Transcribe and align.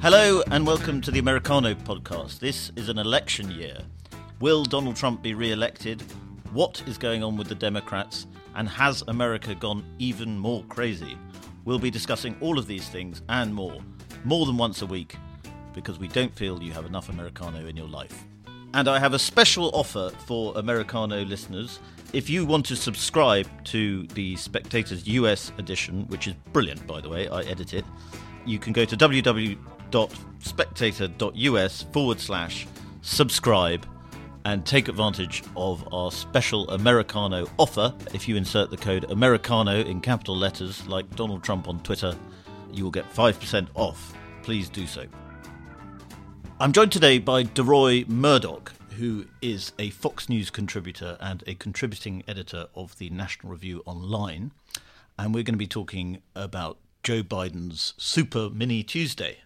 Hello 0.00 0.44
and 0.52 0.64
welcome 0.64 1.00
to 1.00 1.10
the 1.10 1.18
Americano 1.18 1.74
podcast. 1.74 2.38
This 2.38 2.70
is 2.76 2.88
an 2.88 2.98
election 2.98 3.50
year. 3.50 3.76
Will 4.38 4.62
Donald 4.62 4.94
Trump 4.94 5.22
be 5.22 5.34
re 5.34 5.50
elected? 5.50 6.02
What 6.52 6.80
is 6.86 6.96
going 6.96 7.24
on 7.24 7.36
with 7.36 7.48
the 7.48 7.56
Democrats? 7.56 8.28
And 8.54 8.68
has 8.68 9.02
America 9.08 9.56
gone 9.56 9.84
even 9.98 10.38
more 10.38 10.62
crazy? 10.68 11.18
We'll 11.64 11.80
be 11.80 11.90
discussing 11.90 12.36
all 12.40 12.60
of 12.60 12.68
these 12.68 12.88
things 12.88 13.22
and 13.28 13.52
more, 13.52 13.80
more 14.22 14.46
than 14.46 14.56
once 14.56 14.82
a 14.82 14.86
week, 14.86 15.16
because 15.74 15.98
we 15.98 16.06
don't 16.06 16.34
feel 16.36 16.62
you 16.62 16.70
have 16.70 16.86
enough 16.86 17.08
Americano 17.08 17.66
in 17.66 17.76
your 17.76 17.88
life. 17.88 18.22
And 18.74 18.86
I 18.86 19.00
have 19.00 19.14
a 19.14 19.18
special 19.18 19.68
offer 19.74 20.12
for 20.26 20.56
Americano 20.56 21.24
listeners. 21.24 21.80
If 22.12 22.30
you 22.30 22.46
want 22.46 22.66
to 22.66 22.76
subscribe 22.76 23.48
to 23.64 24.06
the 24.14 24.36
Spectator's 24.36 25.08
US 25.08 25.50
edition, 25.58 26.06
which 26.06 26.28
is 26.28 26.34
brilliant, 26.52 26.86
by 26.86 27.00
the 27.00 27.08
way, 27.08 27.26
I 27.26 27.40
edit 27.42 27.74
it, 27.74 27.84
you 28.46 28.60
can 28.60 28.72
go 28.72 28.84
to 28.84 28.96
www.spectator.us 29.90 31.82
forward 31.92 32.20
slash 32.20 32.66
subscribe 33.02 33.86
and 34.44 34.64
take 34.64 34.88
advantage 34.88 35.42
of 35.56 35.86
our 35.92 36.10
special 36.10 36.68
Americano 36.70 37.46
offer. 37.58 37.94
If 38.14 38.28
you 38.28 38.36
insert 38.36 38.70
the 38.70 38.76
code 38.76 39.10
Americano 39.10 39.80
in 39.80 40.00
capital 40.00 40.36
letters, 40.36 40.86
like 40.86 41.14
Donald 41.16 41.42
Trump 41.42 41.68
on 41.68 41.80
Twitter, 41.80 42.16
you 42.72 42.84
will 42.84 42.90
get 42.90 43.12
5% 43.12 43.68
off. 43.74 44.14
Please 44.42 44.68
do 44.68 44.86
so. 44.86 45.04
I'm 46.60 46.72
joined 46.72 46.92
today 46.92 47.18
by 47.18 47.44
Deroy 47.44 48.08
Murdock, 48.08 48.72
who 48.96 49.26
is 49.42 49.72
a 49.78 49.90
Fox 49.90 50.28
News 50.28 50.50
contributor 50.50 51.16
and 51.20 51.44
a 51.46 51.54
contributing 51.54 52.22
editor 52.26 52.66
of 52.74 52.96
the 52.98 53.10
National 53.10 53.52
Review 53.52 53.82
Online. 53.86 54.52
And 55.18 55.34
we're 55.34 55.42
going 55.42 55.54
to 55.54 55.58
be 55.58 55.66
talking 55.66 56.22
about 56.34 56.78
Joe 57.02 57.22
Biden's 57.22 57.94
Super 57.96 58.50
Mini 58.50 58.82
Tuesday. 58.82 59.38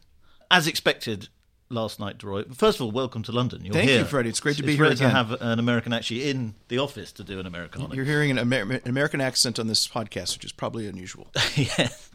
As 0.52 0.66
expected 0.66 1.30
last 1.70 1.98
night, 1.98 2.18
Deroy, 2.18 2.54
first 2.54 2.78
of 2.78 2.82
all, 2.82 2.90
welcome 2.90 3.22
to 3.22 3.32
London. 3.32 3.64
You're 3.64 3.72
Thank 3.72 3.88
here. 3.88 4.00
you, 4.00 4.04
Freddie. 4.04 4.28
It's 4.28 4.38
great 4.38 4.58
to 4.58 4.62
be 4.62 4.72
it's 4.72 4.76
here 4.76 4.84
rare 4.84 4.92
again. 4.92 5.08
to 5.08 5.14
have 5.14 5.32
an 5.40 5.58
American 5.58 5.94
actually 5.94 6.28
in 6.28 6.54
the 6.68 6.76
office 6.78 7.10
to 7.12 7.24
do 7.24 7.40
an 7.40 7.46
Americano. 7.46 7.94
You're 7.94 8.04
hearing 8.04 8.30
an, 8.30 8.38
Amer- 8.38 8.74
an 8.74 8.82
American 8.84 9.22
accent 9.22 9.58
on 9.58 9.66
this 9.66 9.88
podcast, 9.88 10.34
which 10.34 10.44
is 10.44 10.52
probably 10.52 10.86
unusual. 10.86 11.28
yes. 11.56 12.10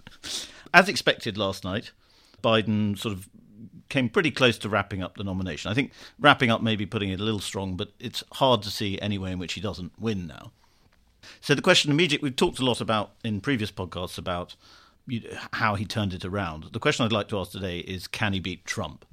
As 0.71 0.87
expected 0.87 1.35
last 1.35 1.63
night, 1.63 1.93
Biden 2.43 2.95
sort 2.95 3.15
of 3.15 3.27
came 3.89 4.07
pretty 4.07 4.29
close 4.29 4.59
to 4.59 4.69
wrapping 4.69 5.01
up 5.01 5.17
the 5.17 5.23
nomination. 5.23 5.71
I 5.71 5.73
think 5.73 5.91
wrapping 6.19 6.51
up 6.51 6.61
may 6.61 6.75
be 6.75 6.85
putting 6.85 7.09
it 7.09 7.19
a 7.19 7.23
little 7.23 7.39
strong, 7.39 7.75
but 7.75 7.91
it's 7.99 8.23
hard 8.33 8.61
to 8.61 8.69
see 8.69 9.01
any 9.01 9.17
way 9.17 9.31
in 9.31 9.39
which 9.39 9.53
he 9.53 9.61
doesn't 9.61 9.93
win 9.99 10.27
now. 10.27 10.51
So 11.41 11.55
the 11.55 11.63
question 11.63 11.89
immediately 11.89 12.27
we've 12.27 12.35
talked 12.35 12.59
a 12.59 12.65
lot 12.65 12.81
about 12.81 13.13
in 13.23 13.41
previous 13.41 13.71
podcasts 13.71 14.19
about 14.19 14.55
how 15.53 15.75
he 15.75 15.85
turned 15.85 16.13
it 16.13 16.25
around. 16.25 16.65
The 16.73 16.79
question 16.79 17.05
I'd 17.05 17.11
like 17.11 17.27
to 17.29 17.39
ask 17.39 17.51
today 17.51 17.79
is 17.79 18.07
can 18.07 18.33
he 18.33 18.39
beat 18.39 18.65
Trump? 18.65 19.05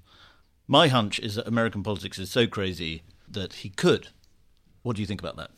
My 0.67 0.89
hunch 0.89 1.19
is 1.19 1.35
that 1.35 1.47
American 1.47 1.83
politics 1.83 2.19
is 2.19 2.31
so 2.31 2.47
crazy 2.47 3.03
that 3.29 3.55
he 3.55 3.69
could. 3.69 4.09
What 4.83 4.97
do 4.97 5.03
you 5.03 5.07
think 5.07 5.21
about 5.21 5.37
that? 5.37 5.51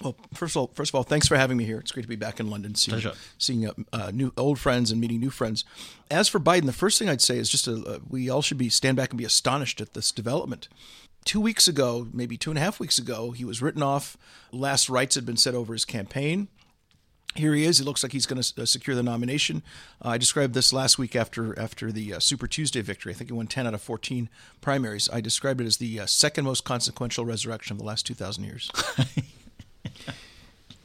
Well, 0.00 0.16
first 0.34 0.56
of 0.56 0.60
all, 0.60 0.70
first 0.74 0.90
of 0.90 0.94
all, 0.96 1.02
thanks 1.04 1.28
for 1.28 1.36
having 1.36 1.56
me 1.56 1.64
here. 1.64 1.78
It's 1.78 1.92
great 1.92 2.02
to 2.02 2.08
be 2.08 2.16
back 2.16 2.40
in 2.40 2.50
London, 2.50 2.74
seeing, 2.74 2.94
Pleasure. 2.94 3.16
seeing 3.38 3.66
uh, 3.66 3.72
uh, 3.92 4.10
new 4.12 4.32
old 4.36 4.58
friends 4.58 4.90
and 4.90 5.00
meeting 5.00 5.20
new 5.20 5.30
friends. 5.30 5.64
As 6.10 6.28
for 6.28 6.40
Biden, 6.40 6.66
the 6.66 6.72
first 6.72 6.98
thing 6.98 7.08
I'd 7.08 7.20
say 7.20 7.38
is 7.38 7.48
just 7.48 7.68
a, 7.68 7.74
uh, 7.74 7.98
we 8.08 8.28
all 8.28 8.42
should 8.42 8.58
be 8.58 8.68
stand 8.68 8.96
back 8.96 9.10
and 9.10 9.18
be 9.18 9.24
astonished 9.24 9.80
at 9.80 9.94
this 9.94 10.10
development. 10.10 10.68
Two 11.24 11.40
weeks 11.40 11.68
ago, 11.68 12.08
maybe 12.12 12.36
two 12.36 12.50
and 12.50 12.58
a 12.58 12.62
half 12.62 12.80
weeks 12.80 12.98
ago, 12.98 13.30
he 13.30 13.44
was 13.44 13.62
written 13.62 13.82
off. 13.82 14.16
Last 14.50 14.88
rites 14.88 15.14
had 15.14 15.24
been 15.24 15.36
said 15.36 15.54
over 15.54 15.72
his 15.72 15.84
campaign. 15.84 16.48
Here 17.34 17.54
he 17.54 17.64
is. 17.64 17.80
It 17.80 17.84
looks 17.84 18.02
like 18.02 18.12
he's 18.12 18.26
going 18.26 18.42
to 18.42 18.62
uh, 18.62 18.66
secure 18.66 18.94
the 18.94 19.02
nomination. 19.02 19.62
Uh, 20.04 20.10
I 20.10 20.18
described 20.18 20.52
this 20.52 20.72
last 20.72 20.98
week 20.98 21.16
after 21.16 21.58
after 21.58 21.90
the 21.90 22.14
uh, 22.14 22.18
Super 22.18 22.46
Tuesday 22.46 22.82
victory. 22.82 23.12
I 23.12 23.14
think 23.14 23.30
he 23.30 23.34
won 23.34 23.46
10 23.46 23.66
out 23.66 23.74
of 23.74 23.80
14 23.80 24.28
primaries. 24.60 25.08
I 25.10 25.22
described 25.22 25.60
it 25.60 25.66
as 25.66 25.78
the 25.78 26.00
uh, 26.00 26.06
second 26.06 26.44
most 26.44 26.64
consequential 26.64 27.24
resurrection 27.24 27.74
of 27.74 27.78
the 27.78 27.84
last 27.84 28.04
2,000 28.06 28.44
years. 28.44 28.70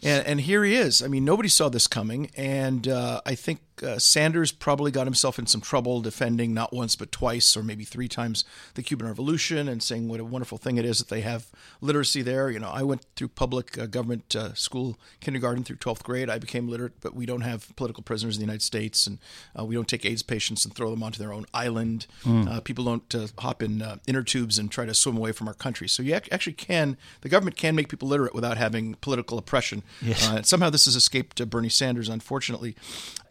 and, 0.02 0.26
and 0.26 0.42
here 0.42 0.64
he 0.64 0.76
is. 0.76 1.02
I 1.02 1.08
mean, 1.08 1.26
nobody 1.26 1.50
saw 1.50 1.68
this 1.68 1.88
coming. 1.88 2.32
And 2.38 2.88
uh, 2.88 3.20
I 3.26 3.36
think 3.36 3.60
uh, 3.84 4.00
Sanders 4.00 4.52
probably 4.52 4.92
got 4.92 5.06
himself 5.08 5.38
in 5.40 5.46
some 5.48 5.62
trouble 5.62 6.02
defending 6.02 6.54
not 6.54 6.74
once 6.74 6.96
but 6.96 7.12
twice 7.12 7.56
or 7.56 7.64
maybe 7.64 7.84
three 7.84 8.08
times 8.08 8.44
the 8.74 8.84
Cuban 8.84 9.08
Revolution 9.08 9.68
and 9.68 9.82
saying 9.84 10.08
what 10.08 10.20
a 10.20 10.26
wonderful 10.26 10.58
thing 10.58 10.78
it 10.78 10.86
is 10.86 10.98
that 11.00 11.10
they 11.10 11.22
have 11.22 11.48
literacy 11.82 12.22
there. 12.22 12.50
You 12.50 12.60
know, 12.60 12.70
I 12.70 12.84
went 12.84 13.06
through 13.16 13.30
public 13.30 13.78
uh, 13.78 13.86
government 13.86 14.36
uh, 14.36 14.54
school, 14.54 14.98
kindergarten 15.20 15.64
through 15.64 15.78
12th 15.78 16.04
grade. 16.04 16.30
I 16.30 16.38
became 16.40 16.68
literate, 16.68 17.00
but 17.02 17.16
we 17.16 17.26
don't 17.26 17.42
have 17.42 17.76
political 17.76 18.04
prisoners 18.04 18.36
in 18.36 18.40
the 18.40 18.46
United 18.46 18.62
States, 18.64 19.08
and 19.08 19.20
uh, 19.58 19.66
we 19.66 19.76
don't 19.76 19.88
take 19.88 20.06
AIDS 20.06 20.24
patients 20.24 20.66
and 20.66 20.74
throw 20.76 20.90
them 20.90 21.04
onto 21.04 21.20
their 21.20 21.34
own 21.34 21.46
island. 21.54 22.08
Uh, 22.26 22.60
people 22.62 22.84
don't 22.86 23.14
uh, 23.16 23.28
hop 23.40 23.62
in 23.64 23.82
uh, 23.82 23.98
inner 24.08 24.24
tubes 24.24 24.58
and 24.60 24.72
try 24.72 24.86
to 24.86 24.94
swim 24.94 25.18
away 25.18 25.32
from 25.32 25.48
our 25.48 25.54
country. 25.54 25.88
So 25.88 26.04
you 26.04 26.16
ac- 26.16 26.32
actually 26.32 26.54
can, 26.54 26.98
the 27.22 27.30
government 27.30 27.56
can 27.58 27.76
make 27.76 27.90
people 27.90 28.08
literate 28.08 28.34
without 28.34 28.58
having 28.58 28.96
political 28.96 29.38
oppression. 29.38 29.84
Yes. 30.02 30.28
Uh, 30.28 30.42
somehow 30.44 30.70
this 30.70 30.86
has 30.86 30.96
escaped 30.96 31.40
uh, 31.40 31.46
Bernie 31.46 31.70
Sanders, 31.70 32.10
unfortunately. 32.10 32.76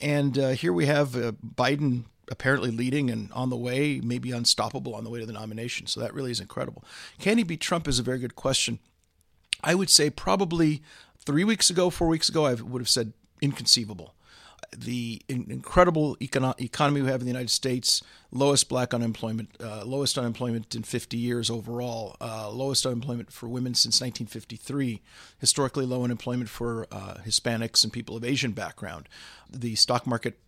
And 0.01 0.36
uh, 0.39 0.51
here 0.51 0.73
we 0.73 0.87
have 0.87 1.17
uh, 1.17 1.33
Biden 1.33 2.05
apparently 2.31 2.71
leading 2.71 3.11
and 3.11 3.33
on 3.33 3.51
the 3.51 3.57
way, 3.57 4.01
maybe 4.03 4.33
unstoppable 4.33 4.95
on 4.95 5.05
the 5.05 5.11
way 5.11 5.21
to 5.21 5.27
the 5.27 5.33
nomination. 5.33 5.87
So 5.87 6.01
that 6.01 6.13
really 6.13 6.31
is 6.31 6.41
incredible. 6.41 6.85
Can 7.19 7.39
he 7.39 7.45
beat 7.45 7.61
Trump 7.61 7.87
is 7.87 7.99
a 7.99 8.03
very 8.03 8.19
good 8.19 8.35
question. 8.35 8.81
I 9.63 9.75
would 9.75 9.91
say 9.91 10.11
probably 10.11 10.83
three 11.19 11.45
weeks 11.45 11.71
ago, 11.71 11.91
four 11.91 12.09
weeks 12.09 12.29
ago, 12.29 12.47
I 12.47 12.55
would 12.55 12.83
have 12.83 12.89
said 12.89 13.13
inconceivable. 13.41 14.15
The 14.77 15.22
in- 15.28 15.47
incredible 15.50 16.16
econo- 16.16 16.59
economy 16.60 17.03
we 17.03 17.09
have 17.09 17.21
in 17.21 17.27
the 17.27 17.32
United 17.32 17.50
States, 17.50 18.03
lowest 18.31 18.69
black 18.69 18.93
unemployment, 18.94 19.50
uh, 19.60 19.84
lowest 19.84 20.19
unemployment 20.19 20.75
in 20.75 20.82
50 20.82 21.16
years 21.16 21.50
overall, 21.50 22.16
uh, 22.21 22.50
lowest 22.50 22.87
unemployment 22.87 23.32
for 23.32 23.49
women 23.49 23.75
since 23.75 24.00
1953, 24.00 25.00
historically 25.38 25.87
low 25.87 26.05
unemployment 26.05 26.49
for 26.49 26.87
uh, 26.91 27.15
Hispanics 27.26 27.84
and 27.84 27.93
people 27.93 28.16
of 28.16 28.25
Asian 28.25 28.53
background. 28.53 29.09
The 29.50 29.75
stock 29.75 30.06
market 30.06 30.38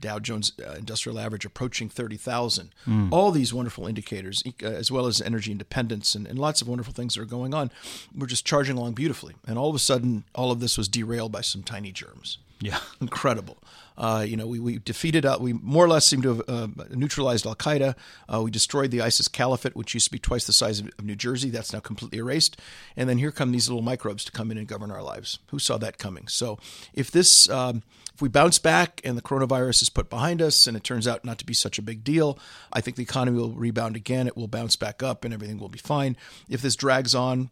Dow 0.00 0.18
Jones 0.18 0.52
uh, 0.64 0.72
Industrial 0.72 1.18
Average 1.18 1.44
approaching 1.44 1.88
30,000. 1.88 2.70
All 3.10 3.30
these 3.30 3.54
wonderful 3.54 3.86
indicators, 3.86 4.42
uh, 4.62 4.66
as 4.66 4.90
well 4.90 5.06
as 5.06 5.22
energy 5.22 5.50
independence 5.50 6.14
and, 6.14 6.26
and 6.26 6.38
lots 6.38 6.60
of 6.60 6.68
wonderful 6.68 6.92
things 6.92 7.14
that 7.14 7.22
are 7.22 7.24
going 7.24 7.54
on, 7.54 7.70
we're 8.14 8.26
just 8.26 8.44
charging 8.44 8.76
along 8.76 8.92
beautifully. 8.92 9.34
And 9.46 9.58
all 9.58 9.70
of 9.70 9.74
a 9.74 9.78
sudden, 9.78 10.24
all 10.34 10.50
of 10.50 10.60
this 10.60 10.76
was 10.76 10.88
derailed 10.88 11.32
by 11.32 11.40
some 11.40 11.62
tiny 11.62 11.92
germs. 11.92 12.38
Yeah. 12.60 12.78
Incredible. 13.00 13.58
Uh, 13.98 14.24
you 14.26 14.36
know, 14.36 14.46
we, 14.46 14.58
we 14.58 14.78
defeated, 14.78 15.24
uh, 15.24 15.38
we 15.40 15.54
more 15.54 15.84
or 15.84 15.88
less 15.88 16.04
seem 16.04 16.20
to 16.22 16.28
have 16.28 16.42
uh, 16.48 16.68
neutralized 16.90 17.46
Al 17.46 17.54
Qaeda. 17.54 17.94
Uh, 18.32 18.42
we 18.42 18.50
destroyed 18.50 18.90
the 18.90 19.00
ISIS 19.00 19.26
caliphate, 19.26 19.74
which 19.74 19.94
used 19.94 20.06
to 20.06 20.10
be 20.10 20.18
twice 20.18 20.46
the 20.46 20.52
size 20.52 20.80
of, 20.80 20.90
of 20.98 21.04
New 21.04 21.16
Jersey. 21.16 21.48
That's 21.48 21.72
now 21.72 21.80
completely 21.80 22.18
erased. 22.18 22.60
And 22.96 23.08
then 23.08 23.18
here 23.18 23.32
come 23.32 23.52
these 23.52 23.68
little 23.68 23.82
microbes 23.82 24.24
to 24.24 24.32
come 24.32 24.50
in 24.50 24.58
and 24.58 24.68
govern 24.68 24.90
our 24.90 25.02
lives. 25.02 25.38
Who 25.48 25.58
saw 25.58 25.78
that 25.78 25.98
coming? 25.98 26.28
So 26.28 26.58
if 26.92 27.10
this, 27.10 27.48
um, 27.48 27.82
if 28.14 28.20
we 28.20 28.28
bounce 28.28 28.58
back 28.58 29.00
and 29.02 29.16
the 29.16 29.22
coronavirus 29.22 29.82
is 29.82 29.88
put 29.88 30.10
behind 30.10 30.42
us 30.42 30.66
and 30.66 30.76
it 30.76 30.84
turns 30.84 31.08
out 31.08 31.24
not 31.24 31.38
to 31.38 31.46
be 31.46 31.54
such 31.54 31.78
a 31.78 31.82
big 31.82 32.04
deal, 32.04 32.38
I 32.72 32.82
think 32.82 32.96
the 32.96 33.02
economy 33.02 33.38
will 33.38 33.52
rebound 33.52 33.96
again. 33.96 34.26
It 34.26 34.36
will 34.36 34.48
bounce 34.48 34.76
back 34.76 35.02
up 35.02 35.24
and 35.24 35.32
everything 35.32 35.58
will 35.58 35.68
be 35.68 35.78
fine. 35.78 36.16
If 36.48 36.60
this 36.60 36.76
drags 36.76 37.14
on, 37.14 37.50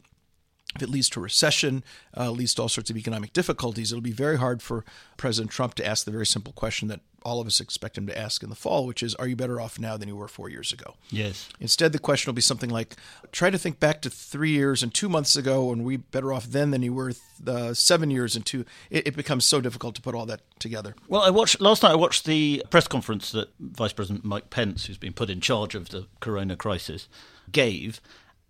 if 0.74 0.82
it 0.82 0.90
leads 0.90 1.08
to 1.10 1.20
recession, 1.20 1.84
uh, 2.16 2.30
leads 2.30 2.54
to 2.54 2.62
all 2.62 2.68
sorts 2.68 2.90
of 2.90 2.96
economic 2.96 3.32
difficulties, 3.32 3.92
it'll 3.92 4.02
be 4.02 4.12
very 4.12 4.38
hard 4.38 4.60
for 4.62 4.84
President 5.16 5.50
Trump 5.50 5.74
to 5.74 5.86
ask 5.86 6.04
the 6.04 6.10
very 6.10 6.26
simple 6.26 6.52
question 6.52 6.88
that 6.88 7.00
all 7.24 7.40
of 7.40 7.46
us 7.46 7.60
expect 7.60 7.96
him 7.96 8.06
to 8.06 8.18
ask 8.18 8.42
in 8.42 8.50
the 8.50 8.54
fall, 8.56 8.86
which 8.86 9.02
is, 9.02 9.14
Are 9.14 9.26
you 9.26 9.36
better 9.36 9.60
off 9.60 9.78
now 9.78 9.96
than 9.96 10.08
you 10.08 10.16
were 10.16 10.28
four 10.28 10.50
years 10.50 10.72
ago? 10.72 10.94
Yes. 11.10 11.48
Instead, 11.58 11.92
the 11.92 11.98
question 11.98 12.30
will 12.30 12.34
be 12.34 12.42
something 12.42 12.68
like, 12.68 12.96
Try 13.32 13.50
to 13.50 13.56
think 13.56 13.80
back 13.80 14.02
to 14.02 14.10
three 14.10 14.50
years 14.50 14.82
and 14.82 14.92
two 14.92 15.08
months 15.08 15.34
ago, 15.34 15.72
and 15.72 15.84
we 15.84 15.96
better 15.96 16.32
off 16.32 16.44
then 16.44 16.70
than 16.70 16.82
you 16.82 16.92
were 16.92 17.12
uh, 17.46 17.72
seven 17.72 18.10
years 18.10 18.36
and 18.36 18.44
two. 18.44 18.66
It, 18.90 19.08
it 19.08 19.16
becomes 19.16 19.46
so 19.46 19.60
difficult 19.60 19.94
to 19.94 20.02
put 20.02 20.14
all 20.14 20.26
that 20.26 20.42
together. 20.58 20.94
Well, 21.08 21.22
I 21.22 21.30
watched 21.30 21.60
last 21.60 21.82
night. 21.82 21.92
I 21.92 21.96
watched 21.96 22.26
the 22.26 22.62
press 22.68 22.86
conference 22.86 23.32
that 23.32 23.48
Vice 23.58 23.92
President 23.92 24.24
Mike 24.24 24.50
Pence, 24.50 24.86
who's 24.86 24.98
been 24.98 25.14
put 25.14 25.30
in 25.30 25.40
charge 25.40 25.74
of 25.74 25.88
the 25.88 26.06
Corona 26.20 26.56
crisis, 26.56 27.08
gave, 27.50 28.00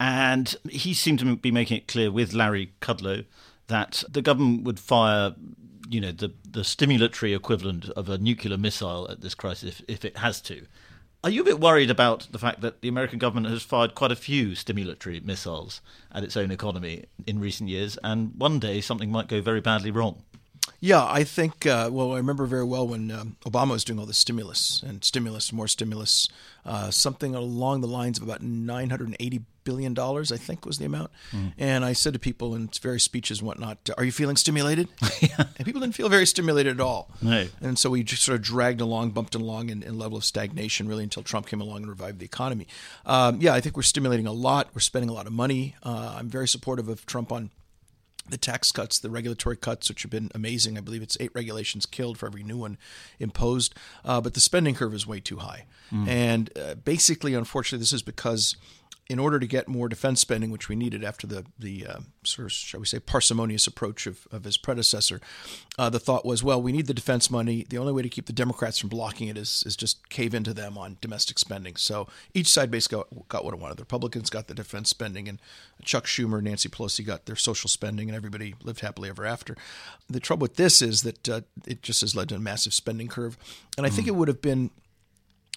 and 0.04 0.54
he 0.68 0.92
seemed 0.92 1.18
to 1.20 1.34
be 1.34 1.50
making 1.50 1.78
it 1.78 1.88
clear 1.88 2.10
with 2.10 2.34
Larry 2.34 2.74
Kudlow 2.82 3.24
that 3.68 4.04
the 4.06 4.20
government 4.20 4.64
would 4.64 4.78
fire, 4.78 5.34
you 5.88 5.98
know, 5.98 6.12
the 6.12 6.30
the 6.46 6.60
stimulatory 6.60 7.34
equivalent 7.34 7.88
of 7.90 8.10
a 8.10 8.18
nuclear 8.18 8.58
missile 8.58 9.10
at 9.10 9.22
this 9.22 9.34
crisis 9.34 9.80
if, 9.80 9.82
if 9.88 10.04
it 10.04 10.18
has 10.18 10.42
to. 10.42 10.66
Are 11.22 11.30
you 11.30 11.40
a 11.40 11.44
bit 11.44 11.58
worried 11.58 11.90
about 11.90 12.28
the 12.30 12.38
fact 12.38 12.60
that 12.60 12.82
the 12.82 12.88
American 12.88 13.18
government 13.18 13.46
has 13.46 13.62
fired 13.62 13.94
quite 13.94 14.12
a 14.12 14.16
few 14.16 14.50
stimulatory 14.50 15.24
missiles 15.24 15.80
at 16.12 16.22
its 16.22 16.36
own 16.36 16.50
economy 16.50 17.06
in 17.26 17.40
recent 17.40 17.70
years, 17.70 17.96
and 18.04 18.34
one 18.36 18.58
day 18.58 18.82
something 18.82 19.10
might 19.10 19.28
go 19.28 19.40
very 19.40 19.62
badly 19.62 19.90
wrong? 19.90 20.22
Yeah, 20.80 21.04
I 21.06 21.24
think. 21.24 21.64
Uh, 21.66 21.88
well, 21.90 22.12
I 22.12 22.18
remember 22.18 22.44
very 22.44 22.64
well 22.64 22.86
when 22.86 23.10
um, 23.10 23.36
Obama 23.46 23.70
was 23.70 23.84
doing 23.84 23.98
all 23.98 24.04
the 24.06 24.12
stimulus 24.12 24.82
and 24.86 25.02
stimulus, 25.02 25.50
more 25.52 25.66
stimulus, 25.66 26.28
uh, 26.66 26.90
something 26.90 27.34
along 27.34 27.80
the 27.80 27.86
lines 27.86 28.18
of 28.18 28.24
about 28.24 28.42
980 28.42 29.40
billion 29.64 29.94
dollars, 29.94 30.30
I 30.30 30.36
think 30.36 30.66
was 30.66 30.76
the 30.76 30.84
amount. 30.84 31.10
And 31.56 31.86
I 31.86 31.94
said 31.94 32.12
to 32.12 32.18
people 32.18 32.54
in 32.54 32.68
various 32.82 33.02
speeches 33.02 33.38
and 33.38 33.46
whatnot, 33.46 33.88
"Are 33.96 34.04
you 34.04 34.12
feeling 34.12 34.36
stimulated?" 34.36 34.88
And 35.38 35.64
people 35.64 35.80
didn't 35.80 35.94
feel 35.94 36.10
very 36.10 36.26
stimulated 36.26 36.74
at 36.74 36.80
all. 36.80 37.08
And 37.62 37.78
so 37.78 37.88
we 37.90 38.02
just 38.02 38.22
sort 38.22 38.36
of 38.36 38.42
dragged 38.42 38.80
along, 38.82 39.10
bumped 39.12 39.34
along 39.34 39.70
in, 39.70 39.82
in 39.82 39.98
level 39.98 40.18
of 40.18 40.24
stagnation, 40.24 40.86
really, 40.86 41.02
until 41.04 41.22
Trump 41.22 41.46
came 41.46 41.62
along 41.62 41.78
and 41.78 41.88
revived 41.88 42.18
the 42.18 42.26
economy. 42.26 42.66
Um, 43.06 43.40
yeah, 43.40 43.54
I 43.54 43.60
think 43.60 43.76
we're 43.76 43.82
stimulating 43.82 44.26
a 44.26 44.32
lot. 44.32 44.68
We're 44.74 44.80
spending 44.80 45.08
a 45.08 45.14
lot 45.14 45.26
of 45.26 45.32
money. 45.32 45.76
Uh, 45.82 46.16
I'm 46.18 46.28
very 46.28 46.46
supportive 46.46 46.88
of 46.88 47.06
Trump 47.06 47.32
on 47.32 47.50
the 48.28 48.38
tax 48.38 48.72
cuts, 48.72 48.98
the 48.98 49.10
regulatory 49.10 49.56
cuts, 49.56 49.88
which 49.88 50.02
have 50.02 50.10
been 50.10 50.30
amazing. 50.34 50.78
I 50.78 50.80
believe 50.80 51.02
it's 51.02 51.16
eight 51.20 51.30
regulations 51.34 51.84
killed 51.86 52.16
for 52.18 52.26
every 52.26 52.42
new 52.42 52.56
one 52.56 52.78
imposed. 53.18 53.74
Uh, 54.04 54.20
but 54.20 54.34
the 54.34 54.40
spending 54.40 54.74
curve 54.74 54.94
is 54.94 55.06
way 55.06 55.20
too 55.20 55.36
high. 55.38 55.66
And 56.08 56.50
uh, 56.58 56.74
basically, 56.76 57.34
unfortunately, 57.34 57.80
this 57.80 57.92
is 57.92 58.02
because 58.02 58.56
in 59.10 59.18
order 59.18 59.38
to 59.38 59.46
get 59.46 59.68
more 59.68 59.88
defense 59.88 60.20
spending, 60.20 60.50
which 60.50 60.68
we 60.68 60.76
needed 60.76 61.04
after 61.04 61.26
the 61.26 61.44
the 61.58 61.86
uh, 61.86 61.98
sort 62.22 62.46
of 62.46 62.52
shall 62.52 62.80
we 62.80 62.86
say 62.86 62.98
parsimonious 62.98 63.66
approach 63.66 64.06
of, 64.06 64.26
of 64.32 64.44
his 64.44 64.56
predecessor, 64.56 65.20
uh, 65.78 65.90
the 65.90 65.98
thought 65.98 66.24
was, 66.24 66.42
well, 66.42 66.60
we 66.60 66.72
need 66.72 66.86
the 66.86 66.94
defense 66.94 67.30
money. 67.30 67.66
The 67.68 67.76
only 67.76 67.92
way 67.92 68.02
to 68.02 68.08
keep 68.08 68.26
the 68.26 68.32
Democrats 68.32 68.78
from 68.78 68.88
blocking 68.88 69.28
it 69.28 69.36
is 69.36 69.62
is 69.66 69.76
just 69.76 70.08
cave 70.08 70.34
into 70.34 70.54
them 70.54 70.78
on 70.78 70.96
domestic 71.00 71.38
spending. 71.38 71.76
So 71.76 72.08
each 72.32 72.48
side 72.48 72.70
basically 72.70 72.98
got, 72.98 73.28
got 73.28 73.44
what 73.44 73.54
it 73.54 73.60
wanted. 73.60 73.76
The 73.76 73.82
Republicans 73.82 74.30
got 74.30 74.46
the 74.46 74.54
defense 74.54 74.88
spending, 74.88 75.28
and 75.28 75.40
Chuck 75.82 76.06
Schumer, 76.06 76.42
Nancy 76.42 76.70
Pelosi 76.70 77.04
got 77.04 77.26
their 77.26 77.36
social 77.36 77.68
spending, 77.68 78.08
and 78.08 78.16
everybody 78.16 78.54
lived 78.62 78.80
happily 78.80 79.10
ever 79.10 79.26
after. 79.26 79.54
The 80.08 80.20
trouble 80.20 80.44
with 80.44 80.56
this 80.56 80.80
is 80.80 81.02
that 81.02 81.28
uh, 81.28 81.40
it 81.66 81.82
just 81.82 82.00
has 82.00 82.16
led 82.16 82.30
to 82.30 82.36
a 82.36 82.38
massive 82.40 82.72
spending 82.72 83.08
curve, 83.08 83.36
and 83.76 83.86
I 83.86 83.90
think 83.90 84.08
it 84.08 84.14
would 84.14 84.28
have 84.28 84.40
been 84.40 84.70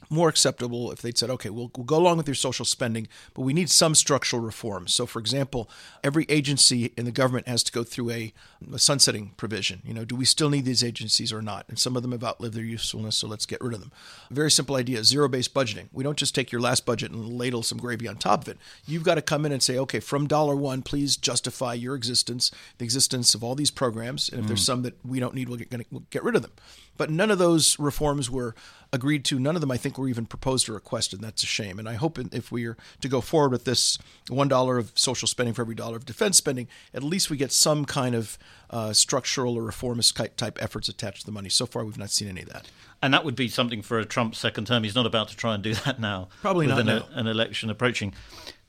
more 0.09 0.29
acceptable 0.29 0.91
if 0.91 1.01
they'd 1.01 1.17
said, 1.17 1.29
okay, 1.29 1.49
we'll, 1.49 1.71
we'll 1.75 1.85
go 1.85 1.97
along 1.97 2.17
with 2.17 2.27
your 2.27 2.35
social 2.35 2.65
spending, 2.65 3.07
but 3.33 3.41
we 3.41 3.53
need 3.53 3.69
some 3.69 3.95
structural 3.95 4.41
reforms. 4.41 4.93
So, 4.93 5.05
for 5.05 5.19
example, 5.19 5.69
every 6.03 6.25
agency 6.29 6.93
in 6.97 7.05
the 7.05 7.11
government 7.11 7.47
has 7.47 7.63
to 7.63 7.71
go 7.71 7.83
through 7.83 8.11
a, 8.11 8.33
a 8.73 8.79
sunsetting 8.79 9.31
provision. 9.37 9.81
You 9.83 9.93
know, 9.93 10.05
do 10.05 10.15
we 10.15 10.25
still 10.25 10.49
need 10.49 10.65
these 10.65 10.83
agencies 10.83 11.33
or 11.33 11.41
not? 11.41 11.65
And 11.67 11.79
some 11.79 11.95
of 11.95 12.03
them 12.03 12.11
have 12.11 12.23
outlived 12.23 12.53
their 12.53 12.63
usefulness, 12.63 13.17
so 13.17 13.27
let's 13.27 13.45
get 13.45 13.61
rid 13.61 13.73
of 13.73 13.79
them. 13.79 13.91
Very 14.29 14.51
simple 14.51 14.75
idea 14.75 15.03
zero 15.03 15.27
based 15.27 15.53
budgeting. 15.53 15.87
We 15.91 16.03
don't 16.03 16.17
just 16.17 16.35
take 16.35 16.51
your 16.51 16.61
last 16.61 16.85
budget 16.85 17.11
and 17.11 17.37
ladle 17.37 17.63
some 17.63 17.77
gravy 17.77 18.07
on 18.07 18.17
top 18.17 18.43
of 18.43 18.49
it. 18.49 18.57
You've 18.85 19.03
got 19.03 19.15
to 19.15 19.21
come 19.21 19.45
in 19.45 19.51
and 19.51 19.63
say, 19.63 19.77
okay, 19.79 19.99
from 19.99 20.27
dollar 20.27 20.55
one, 20.55 20.83
please 20.83 21.17
justify 21.17 21.73
your 21.73 21.95
existence, 21.95 22.51
the 22.77 22.85
existence 22.85 23.33
of 23.33 23.43
all 23.43 23.55
these 23.55 23.71
programs. 23.71 24.29
And 24.29 24.41
if 24.41 24.47
there's 24.47 24.61
mm. 24.61 24.65
some 24.65 24.81
that 24.83 25.03
we 25.05 25.19
don't 25.19 25.33
need, 25.35 25.49
we'll 25.49 25.57
get, 25.57 25.69
gonna, 25.69 25.85
we'll 25.91 26.03
get 26.11 26.23
rid 26.23 26.35
of 26.35 26.43
them. 26.43 26.51
But 26.97 27.11
none 27.11 27.29
of 27.29 27.37
those 27.37 27.77
reforms 27.77 28.29
were 28.29 28.55
agreed 28.97 29.23
to. 29.25 29.39
None 29.39 29.55
of 29.55 29.61
them, 29.61 29.71
I 29.71 29.77
think, 29.77 29.97
were 29.97 30.09
even 30.09 30.25
proposed 30.25 30.67
or 30.67 30.73
requested. 30.73 31.21
That's 31.21 31.43
a 31.43 31.45
shame. 31.45 31.79
And 31.79 31.87
I 31.87 31.93
hope 31.93 32.19
if 32.33 32.51
we 32.51 32.65
are 32.65 32.75
to 33.01 33.07
go 33.07 33.21
forward 33.21 33.51
with 33.51 33.63
this 33.63 33.97
one 34.27 34.49
dollar 34.49 34.77
of 34.77 34.91
social 34.95 35.27
spending 35.27 35.53
for 35.53 35.61
every 35.61 35.75
dollar 35.75 35.95
of 35.95 36.05
defense 36.05 36.37
spending, 36.37 36.67
at 36.93 37.03
least 37.03 37.29
we 37.29 37.37
get 37.37 37.51
some 37.51 37.85
kind 37.85 38.15
of 38.15 38.37
uh, 38.69 38.91
structural 38.91 39.55
or 39.55 39.63
reformist 39.63 40.17
type 40.35 40.61
efforts 40.61 40.89
attached 40.89 41.21
to 41.21 41.25
the 41.25 41.31
money. 41.31 41.47
So 41.47 41.65
far, 41.65 41.85
we've 41.85 41.97
not 41.97 42.09
seen 42.09 42.27
any 42.27 42.41
of 42.41 42.49
that. 42.49 42.67
And 43.01 43.13
that 43.13 43.23
would 43.23 43.35
be 43.35 43.47
something 43.47 43.81
for 43.81 43.99
a 43.99 44.05
Trump 44.05 44.35
second 44.35 44.67
term. 44.67 44.83
He's 44.83 44.95
not 44.95 45.05
about 45.05 45.29
to 45.29 45.37
try 45.37 45.53
and 45.53 45.63
do 45.63 45.73
that 45.85 45.99
now. 45.99 46.27
Probably 46.41 46.67
with 46.67 46.75
not 46.75 46.79
an, 46.81 46.85
now. 46.87 47.05
an 47.11 47.27
election 47.27 47.69
approaching. 47.69 48.13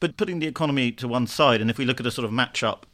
But 0.01 0.17
putting 0.17 0.39
the 0.39 0.47
economy 0.47 0.93
to 0.93 1.09
one 1.09 1.27
side, 1.27 1.61
and 1.61 1.71
if 1.71 1.79
we 1.79 1.85
look 1.85 1.99
at 1.99 2.07
a 2.07 2.11
sort 2.11 2.25
of 2.25 2.33
match 2.33 2.63
up 2.63 2.87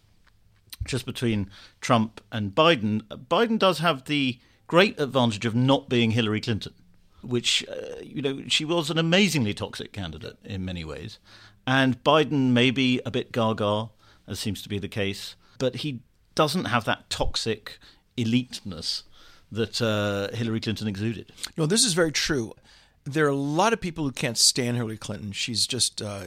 just 0.85 1.05
between 1.05 1.51
Trump 1.81 2.21
and 2.31 2.55
Biden, 2.55 3.03
Biden 3.03 3.59
does 3.59 3.81
have 3.81 4.05
the 4.05 4.39
great 4.67 4.99
advantage 4.99 5.45
of 5.45 5.55
not 5.55 5.89
being 5.89 6.13
Hillary 6.13 6.41
Clinton, 6.41 6.73
which, 7.25 7.65
uh, 7.69 8.01
you 8.03 8.23
know, 8.23 8.43
she 8.49 8.65
was 8.65 8.91
an 8.91 8.99
amazingly 8.99 9.55
toxic 9.55 9.93
candidate 9.93 10.39
in 10.45 10.65
many 10.65 10.85
ways. 10.85 11.19
And 11.67 12.03
Biden 12.05 12.53
may 12.53 12.71
be 12.71 13.01
a 13.07 13.11
bit 13.11 13.33
gaga, 13.33 13.91
as 14.27 14.39
seems 14.39 14.63
to 14.63 14.69
be 14.69 14.79
the 14.79 14.89
case, 14.89 15.35
but 15.59 15.77
he 15.77 16.01
doesn't 16.35 16.67
have 16.67 16.85
that 16.85 17.09
toxic 17.11 17.79
eliteness 18.17 19.05
that 19.51 19.81
uh, 19.81 20.35
Hillary 20.37 20.61
Clinton 20.61 20.89
exuded. 20.89 21.33
No, 21.57 21.67
this 21.67 21.85
is 21.85 21.95
very 21.95 22.13
true. 22.13 22.53
There 23.05 23.27
are 23.27 23.31
a 23.31 23.37
lot 23.37 23.73
of 23.73 23.81
people 23.81 24.05
who 24.05 24.13
can't 24.13 24.39
stand 24.39 24.77
Hillary 24.77 24.97
Clinton. 24.97 25.33
She's 25.33 25.67
just 25.67 26.03
uh, 26.03 26.25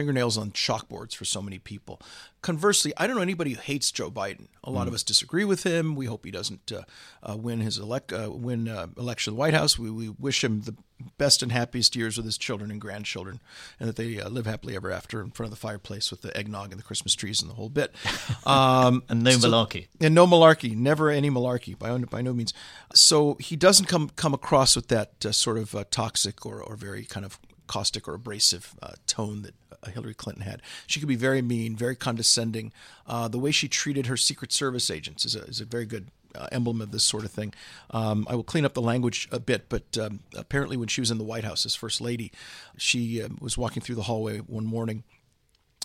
fingernails 0.00 0.38
on 0.38 0.50
chalkboards 0.50 1.14
for 1.14 1.26
so 1.26 1.42
many 1.42 1.58
people. 1.58 2.00
Conversely, 2.40 2.90
I 2.96 3.06
don't 3.06 3.16
know 3.16 3.22
anybody 3.22 3.52
who 3.52 3.60
hates 3.60 3.92
Joe 3.92 4.10
Biden. 4.10 4.46
A 4.64 4.70
lot 4.70 4.84
mm. 4.84 4.88
of 4.88 4.94
us 4.94 5.02
disagree 5.02 5.44
with 5.44 5.64
him. 5.64 5.94
We 5.94 6.06
hope 6.06 6.24
he 6.24 6.30
doesn't 6.30 6.72
uh, 6.72 6.84
uh, 7.22 7.36
win 7.36 7.60
his 7.60 7.76
elect 7.76 8.10
uh, 8.14 8.30
win 8.32 8.66
election 8.66 9.32
to 9.32 9.34
the 9.34 9.38
White 9.38 9.52
House. 9.52 9.78
We, 9.78 9.90
we 9.90 10.08
wish 10.08 10.42
him 10.42 10.62
the 10.62 10.74
best 11.18 11.42
and 11.42 11.52
happiest 11.52 11.94
years 11.94 12.16
with 12.16 12.24
his 12.24 12.38
children 12.38 12.70
and 12.70 12.80
grandchildren, 12.80 13.40
and 13.78 13.90
that 13.90 13.96
they 13.96 14.22
live 14.22 14.46
happily 14.46 14.74
ever 14.74 14.90
after 14.90 15.20
in 15.20 15.32
front 15.32 15.52
of 15.52 15.58
the 15.58 15.60
fireplace 15.60 16.10
with 16.10 16.22
the 16.22 16.34
eggnog 16.34 16.70
and 16.70 16.78
the 16.78 16.84
Christmas 16.84 17.14
trees 17.14 17.42
and 17.42 17.50
the 17.50 17.56
whole 17.56 17.68
bit. 17.68 17.94
Um, 18.46 19.02
and 19.08 19.22
no 19.22 19.32
so, 19.32 19.48
malarkey. 19.48 19.88
And 20.00 20.14
no 20.14 20.26
malarkey. 20.26 20.74
Never 20.74 21.10
any 21.10 21.30
malarkey 21.30 21.78
by 21.78 21.96
by 21.98 22.22
no 22.22 22.32
means. 22.32 22.54
So 22.94 23.36
he 23.38 23.54
doesn't 23.54 23.86
come 23.86 24.10
come 24.16 24.32
across 24.32 24.74
with 24.74 24.88
that 24.88 25.22
sort 25.34 25.58
of 25.58 25.74
toxic 25.90 26.46
or 26.46 26.62
or 26.62 26.74
very 26.74 27.04
kind 27.04 27.26
of 27.26 27.38
caustic 27.70 28.08
or 28.08 28.14
abrasive 28.14 28.74
uh, 28.82 28.94
tone 29.06 29.42
that 29.42 29.54
uh, 29.54 29.59
Hillary 29.88 30.14
Clinton 30.14 30.44
had. 30.44 30.62
She 30.86 31.00
could 31.00 31.08
be 31.08 31.16
very 31.16 31.42
mean, 31.42 31.76
very 31.76 31.96
condescending. 31.96 32.72
Uh, 33.06 33.28
the 33.28 33.38
way 33.38 33.50
she 33.50 33.68
treated 33.68 34.06
her 34.06 34.16
Secret 34.16 34.52
Service 34.52 34.90
agents 34.90 35.24
is 35.24 35.34
a, 35.34 35.42
is 35.44 35.60
a 35.60 35.64
very 35.64 35.86
good 35.86 36.08
uh, 36.34 36.48
emblem 36.52 36.80
of 36.80 36.90
this 36.92 37.04
sort 37.04 37.24
of 37.24 37.30
thing. 37.30 37.52
Um, 37.90 38.26
I 38.28 38.34
will 38.34 38.44
clean 38.44 38.64
up 38.64 38.74
the 38.74 38.82
language 38.82 39.28
a 39.32 39.40
bit, 39.40 39.68
but 39.68 39.96
um, 39.98 40.20
apparently, 40.36 40.76
when 40.76 40.88
she 40.88 41.00
was 41.00 41.10
in 41.10 41.18
the 41.18 41.24
White 41.24 41.44
House 41.44 41.66
as 41.66 41.74
First 41.74 42.00
Lady, 42.00 42.30
she 42.76 43.22
uh, 43.22 43.28
was 43.40 43.56
walking 43.58 43.82
through 43.82 43.96
the 43.96 44.02
hallway 44.02 44.38
one 44.38 44.64
morning. 44.64 45.04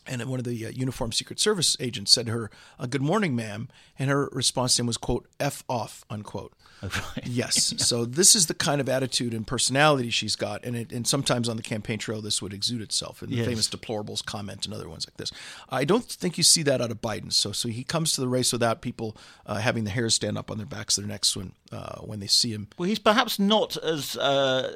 And 0.07 0.23
one 0.25 0.39
of 0.39 0.45
the 0.45 0.65
uh, 0.65 0.69
uniformed 0.69 1.13
Secret 1.15 1.39
Service 1.39 1.75
agents 1.79 2.11
said 2.11 2.27
to 2.27 2.31
her, 2.31 2.51
uh, 2.79 2.85
"Good 2.85 3.01
morning, 3.01 3.35
ma'am," 3.35 3.69
and 3.97 4.09
her 4.09 4.29
response 4.31 4.75
to 4.75 4.81
him 4.83 4.87
was, 4.87 4.97
"quote 4.97 5.27
F 5.39 5.63
off," 5.67 6.05
unquote. 6.09 6.53
Right. 6.83 7.25
Yes. 7.25 7.73
So 7.85 8.05
this 8.05 8.35
is 8.35 8.45
the 8.47 8.53
kind 8.53 8.79
of 8.81 8.87
attitude 8.89 9.33
and 9.33 9.47
personality 9.47 10.09
she's 10.11 10.35
got, 10.35 10.63
and 10.63 10.75
it, 10.75 10.91
and 10.91 11.07
sometimes 11.07 11.49
on 11.49 11.57
the 11.57 11.63
campaign 11.63 11.97
trail 11.97 12.21
this 12.21 12.41
would 12.41 12.53
exude 12.53 12.81
itself 12.81 13.23
in 13.23 13.29
the 13.29 13.37
Yes. 13.37 13.47
famous 13.47 13.67
deplorables 13.69 14.23
comment 14.23 14.65
and 14.65 14.73
other 14.75 14.87
ones 14.89 15.07
like 15.07 15.17
this. 15.17 15.31
I 15.69 15.85
don't 15.85 16.03
think 16.05 16.37
you 16.37 16.43
see 16.43 16.61
that 16.63 16.81
out 16.81 16.91
of 16.91 17.01
Biden. 17.01 17.31
So 17.33 17.51
so 17.51 17.69
he 17.69 17.83
comes 17.83 18.11
to 18.13 18.21
the 18.21 18.27
race 18.27 18.51
without 18.51 18.81
people 18.81 19.17
uh, 19.45 19.55
having 19.55 19.83
the 19.85 19.89
hairs 19.91 20.13
stand 20.13 20.37
up 20.37 20.51
on 20.51 20.57
their 20.57 20.67
backs 20.67 20.97
of 20.97 21.03
their 21.05 21.09
necks 21.11 21.35
when 21.35 21.53
uh, 21.71 21.99
when 22.01 22.19
they 22.19 22.27
see 22.27 22.51
him. 22.51 22.67
Well, 22.77 22.87
he's 22.89 22.99
perhaps 22.99 23.39
not 23.39 23.77
as 23.77 24.15
uh, 24.17 24.75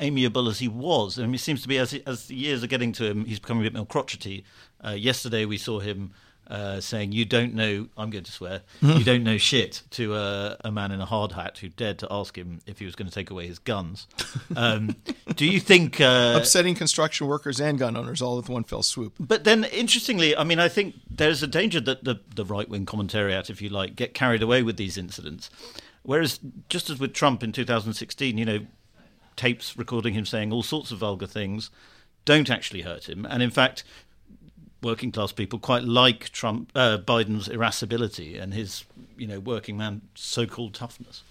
amiable 0.00 0.48
as 0.48 0.58
he 0.58 0.68
was. 0.68 1.18
I 1.18 1.22
mean, 1.22 1.34
it 1.34 1.38
seems 1.38 1.62
to 1.62 1.68
be 1.68 1.78
as 1.78 1.94
as 2.06 2.26
the 2.26 2.34
years 2.34 2.64
are 2.64 2.66
getting 2.68 2.92
to 2.94 3.04
him, 3.04 3.24
he's 3.24 3.38
becoming 3.38 3.64
a 3.64 3.70
bit 3.70 3.76
more 3.76 3.86
crotchety. 3.86 4.44
Uh, 4.84 4.90
yesterday, 4.90 5.44
we 5.44 5.58
saw 5.58 5.80
him. 5.80 6.12
Uh, 6.48 6.80
saying 6.80 7.12
you 7.12 7.24
don't 7.24 7.54
know, 7.54 7.86
I'm 7.96 8.10
going 8.10 8.24
to 8.24 8.32
swear, 8.32 8.62
you 8.80 9.04
don't 9.04 9.22
know 9.22 9.38
shit 9.38 9.82
to 9.90 10.14
uh, 10.14 10.56
a 10.64 10.72
man 10.72 10.90
in 10.90 11.00
a 11.00 11.04
hard 11.06 11.30
hat 11.30 11.58
who 11.58 11.68
dared 11.68 12.00
to 12.00 12.08
ask 12.10 12.36
him 12.36 12.58
if 12.66 12.80
he 12.80 12.84
was 12.84 12.96
going 12.96 13.06
to 13.06 13.14
take 13.14 13.30
away 13.30 13.46
his 13.46 13.60
guns. 13.60 14.08
Um, 14.56 14.96
do 15.36 15.46
you 15.46 15.60
think 15.60 16.00
uh, 16.00 16.34
Upsetting 16.36 16.74
construction 16.74 17.28
workers 17.28 17.60
and 17.60 17.78
gun 17.78 17.96
owners 17.96 18.20
all 18.20 18.36
with 18.36 18.48
one 18.48 18.64
fell 18.64 18.82
swoop. 18.82 19.12
But 19.20 19.44
then, 19.44 19.62
interestingly, 19.62 20.36
I 20.36 20.42
mean, 20.42 20.58
I 20.58 20.68
think 20.68 20.96
there's 21.08 21.40
a 21.44 21.46
danger 21.46 21.80
that 21.82 22.02
the, 22.02 22.16
the 22.34 22.44
right 22.44 22.68
wing 22.68 22.84
commentariat, 22.84 23.48
if 23.48 23.62
you 23.62 23.68
like, 23.68 23.94
get 23.94 24.12
carried 24.12 24.42
away 24.42 24.64
with 24.64 24.76
these 24.76 24.98
incidents. 24.98 25.50
Whereas, 26.02 26.40
just 26.68 26.90
as 26.90 26.98
with 26.98 27.12
Trump 27.12 27.44
in 27.44 27.52
2016, 27.52 28.36
you 28.36 28.44
know, 28.44 28.66
tapes 29.40 29.74
recording 29.74 30.12
him 30.12 30.26
saying 30.26 30.52
all 30.52 30.62
sorts 30.62 30.90
of 30.90 30.98
vulgar 30.98 31.26
things 31.26 31.70
don't 32.26 32.50
actually 32.50 32.82
hurt 32.82 33.08
him. 33.08 33.24
And 33.24 33.42
in 33.42 33.48
fact, 33.48 33.84
working 34.82 35.10
class 35.12 35.32
people 35.32 35.58
quite 35.58 35.82
like 35.82 36.28
Trump, 36.28 36.70
uh, 36.74 36.98
Biden's 36.98 37.48
irascibility 37.48 38.36
and 38.36 38.52
his, 38.52 38.84
you 39.16 39.26
know, 39.26 39.40
working 39.40 39.78
man 39.78 40.02
so 40.14 40.44
called 40.44 40.74
toughness. 40.74 41.22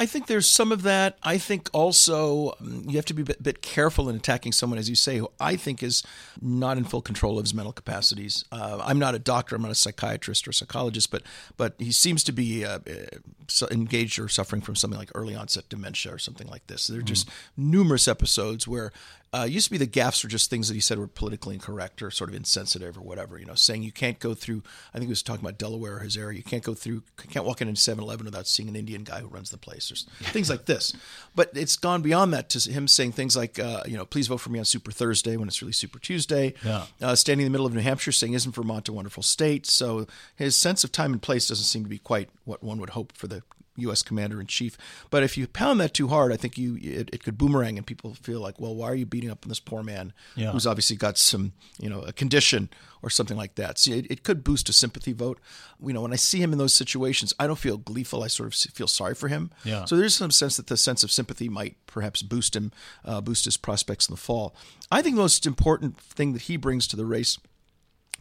I 0.00 0.06
think 0.06 0.26
there's 0.26 0.48
some 0.48 0.70
of 0.70 0.82
that. 0.82 1.18
I 1.24 1.38
think 1.38 1.68
also 1.72 2.54
um, 2.60 2.84
you 2.86 2.96
have 2.96 3.04
to 3.06 3.14
be 3.14 3.22
a 3.22 3.24
bit, 3.24 3.42
bit 3.42 3.62
careful 3.62 4.08
in 4.08 4.14
attacking 4.14 4.52
someone, 4.52 4.78
as 4.78 4.88
you 4.88 4.94
say, 4.94 5.18
who 5.18 5.28
I 5.40 5.56
think 5.56 5.82
is 5.82 6.04
not 6.40 6.78
in 6.78 6.84
full 6.84 7.02
control 7.02 7.38
of 7.38 7.44
his 7.44 7.52
mental 7.52 7.72
capacities. 7.72 8.44
Uh, 8.52 8.80
I'm 8.84 9.00
not 9.00 9.16
a 9.16 9.18
doctor, 9.18 9.56
I'm 9.56 9.62
not 9.62 9.72
a 9.72 9.76
psychiatrist 9.76 10.46
or 10.46 10.50
a 10.50 10.54
psychologist, 10.54 11.10
but 11.10 11.22
but 11.56 11.74
he 11.78 11.90
seems 11.90 12.22
to 12.24 12.32
be 12.32 12.64
uh, 12.64 12.78
uh, 12.88 13.66
engaged 13.72 14.20
or 14.20 14.28
suffering 14.28 14.62
from 14.62 14.76
something 14.76 14.98
like 14.98 15.10
early 15.14 15.34
onset 15.34 15.68
dementia 15.68 16.14
or 16.14 16.18
something 16.18 16.46
like 16.46 16.66
this. 16.68 16.86
There 16.86 17.00
are 17.00 17.02
just 17.02 17.28
numerous 17.56 18.06
episodes 18.06 18.68
where 18.68 18.92
uh, 19.32 19.46
used 19.48 19.66
to 19.66 19.70
be 19.70 19.78
the 19.78 19.86
gaffes 19.86 20.24
were 20.24 20.30
just 20.30 20.48
things 20.48 20.68
that 20.68 20.74
he 20.74 20.80
said 20.80 20.98
were 20.98 21.06
politically 21.06 21.54
incorrect 21.54 22.00
or 22.00 22.10
sort 22.10 22.30
of 22.30 22.36
insensitive 22.36 22.96
or 22.96 23.02
whatever. 23.02 23.38
You 23.38 23.44
know, 23.44 23.54
saying 23.54 23.82
you 23.82 23.92
can't 23.92 24.18
go 24.18 24.34
through. 24.34 24.62
I 24.94 24.98
think 24.98 25.08
he 25.08 25.10
was 25.10 25.22
talking 25.22 25.44
about 25.44 25.58
Delaware 25.58 25.96
or 25.96 26.00
his 26.00 26.16
area. 26.16 26.38
You 26.38 26.44
can't 26.44 26.62
go 26.62 26.74
through. 26.74 27.02
Can't 27.28 27.44
walk 27.44 27.60
into 27.60 27.74
7-Eleven 27.74 28.24
without 28.24 28.46
seeing 28.46 28.68
an 28.68 28.76
Indian 28.76 29.04
guy 29.04 29.20
who 29.20 29.28
runs 29.28 29.50
the 29.50 29.58
place. 29.58 29.87
Things 30.20 30.50
like 30.50 30.66
this. 30.66 30.94
But 31.34 31.50
it's 31.54 31.76
gone 31.76 32.02
beyond 32.02 32.32
that 32.32 32.48
to 32.50 32.70
him 32.70 32.88
saying 32.88 33.12
things 33.12 33.36
like, 33.36 33.58
uh, 33.58 33.82
you 33.86 33.96
know, 33.96 34.04
please 34.04 34.26
vote 34.26 34.38
for 34.38 34.50
me 34.50 34.58
on 34.58 34.64
Super 34.64 34.90
Thursday 34.90 35.36
when 35.36 35.48
it's 35.48 35.62
really 35.62 35.72
Super 35.72 35.98
Tuesday. 35.98 36.54
Yeah. 36.64 36.84
Uh, 37.00 37.14
standing 37.14 37.46
in 37.46 37.52
the 37.52 37.56
middle 37.56 37.66
of 37.66 37.74
New 37.74 37.80
Hampshire 37.80 38.12
saying, 38.12 38.32
"Isn't 38.32 38.54
Vermont 38.54 38.88
a 38.88 38.92
wonderful 38.92 39.22
state?" 39.22 39.66
So 39.66 40.06
his 40.34 40.56
sense 40.56 40.84
of 40.84 40.92
time 40.92 41.12
and 41.12 41.22
place 41.22 41.48
doesn't 41.48 41.64
seem 41.64 41.84
to 41.84 41.88
be 41.88 41.98
quite 41.98 42.30
what 42.44 42.62
one 42.62 42.78
would 42.80 42.90
hope 42.90 43.12
for 43.12 43.26
the 43.26 43.42
U.S. 43.78 44.02
commander 44.02 44.40
in 44.40 44.46
chief. 44.46 44.76
But 45.10 45.22
if 45.22 45.36
you 45.36 45.46
pound 45.46 45.80
that 45.80 45.94
too 45.94 46.08
hard, 46.08 46.32
I 46.32 46.36
think 46.36 46.58
you 46.58 46.76
it, 46.76 47.10
it, 47.12 47.24
could 47.24 47.38
boomerang, 47.38 47.76
and 47.76 47.86
people 47.86 48.14
feel 48.14 48.40
like, 48.40 48.60
well, 48.60 48.74
why 48.74 48.90
are 48.90 48.94
you 48.94 49.06
beating 49.06 49.30
up 49.30 49.44
on 49.44 49.48
this 49.48 49.60
poor 49.60 49.82
man 49.82 50.12
yeah. 50.36 50.52
who's 50.52 50.66
obviously 50.66 50.96
got 50.96 51.18
some, 51.18 51.52
you 51.78 51.88
know, 51.88 52.02
a 52.02 52.12
condition 52.12 52.68
or 53.02 53.10
something 53.10 53.36
like 53.36 53.54
that. 53.54 53.78
See, 53.78 53.92
it, 53.92 54.10
it, 54.10 54.22
could 54.22 54.42
boost 54.42 54.68
a 54.68 54.72
sympathy 54.72 55.12
vote. 55.12 55.38
You 55.80 55.92
know, 55.92 56.02
when 56.02 56.12
I 56.12 56.16
see 56.16 56.42
him 56.42 56.52
in 56.52 56.58
those 56.58 56.74
situations, 56.74 57.32
I 57.38 57.46
don't 57.46 57.58
feel 57.58 57.76
gleeful. 57.76 58.22
I 58.22 58.26
sort 58.26 58.48
of 58.48 58.54
feel 58.72 58.88
sorry 58.88 59.14
for 59.14 59.28
him. 59.28 59.50
Yeah. 59.64 59.84
So 59.84 59.96
there's 59.96 60.14
some 60.14 60.30
sense 60.30 60.56
that 60.56 60.66
the 60.66 60.76
sense 60.76 61.04
of 61.04 61.10
sympathy 61.10 61.48
might 61.48 61.76
perhaps 61.86 62.22
boost 62.22 62.56
him, 62.56 62.72
uh, 63.04 63.20
boost 63.20 63.44
his 63.44 63.56
prospects 63.56 64.08
in 64.08 64.12
the 64.12 64.20
fall. 64.20 64.54
I 64.90 65.02
think 65.02 65.16
the 65.16 65.22
most 65.22 65.46
important 65.46 65.98
thing 66.00 66.32
that 66.32 66.42
he 66.42 66.56
brings 66.56 66.86
to 66.88 66.96
the 66.96 67.06
race 67.06 67.38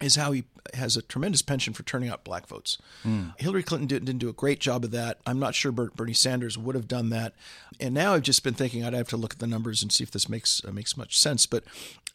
is 0.01 0.15
how 0.15 0.31
he 0.31 0.43
has 0.73 0.95
a 0.95 1.01
tremendous 1.01 1.41
penchant 1.41 1.75
for 1.75 1.83
turning 1.83 2.09
out 2.09 2.23
black 2.23 2.47
votes. 2.47 2.77
Mm. 3.03 3.33
Hillary 3.39 3.63
Clinton 3.63 3.87
didn't, 3.87 4.05
didn't, 4.05 4.19
do 4.19 4.29
a 4.29 4.33
great 4.33 4.59
job 4.59 4.83
of 4.83 4.91
that. 4.91 5.19
I'm 5.25 5.39
not 5.39 5.55
sure 5.55 5.71
Bernie 5.71 6.13
Sanders 6.13 6.57
would 6.57 6.75
have 6.75 6.87
done 6.87 7.09
that. 7.09 7.33
And 7.79 7.93
now 7.93 8.13
I've 8.13 8.21
just 8.21 8.43
been 8.43 8.53
thinking 8.53 8.83
I'd 8.83 8.93
have 8.93 9.07
to 9.09 9.17
look 9.17 9.33
at 9.33 9.39
the 9.39 9.47
numbers 9.47 9.81
and 9.81 9.91
see 9.91 10.03
if 10.03 10.11
this 10.11 10.29
makes 10.29 10.61
uh, 10.67 10.71
makes 10.71 10.97
much 10.97 11.17
sense. 11.17 11.45
But 11.45 11.63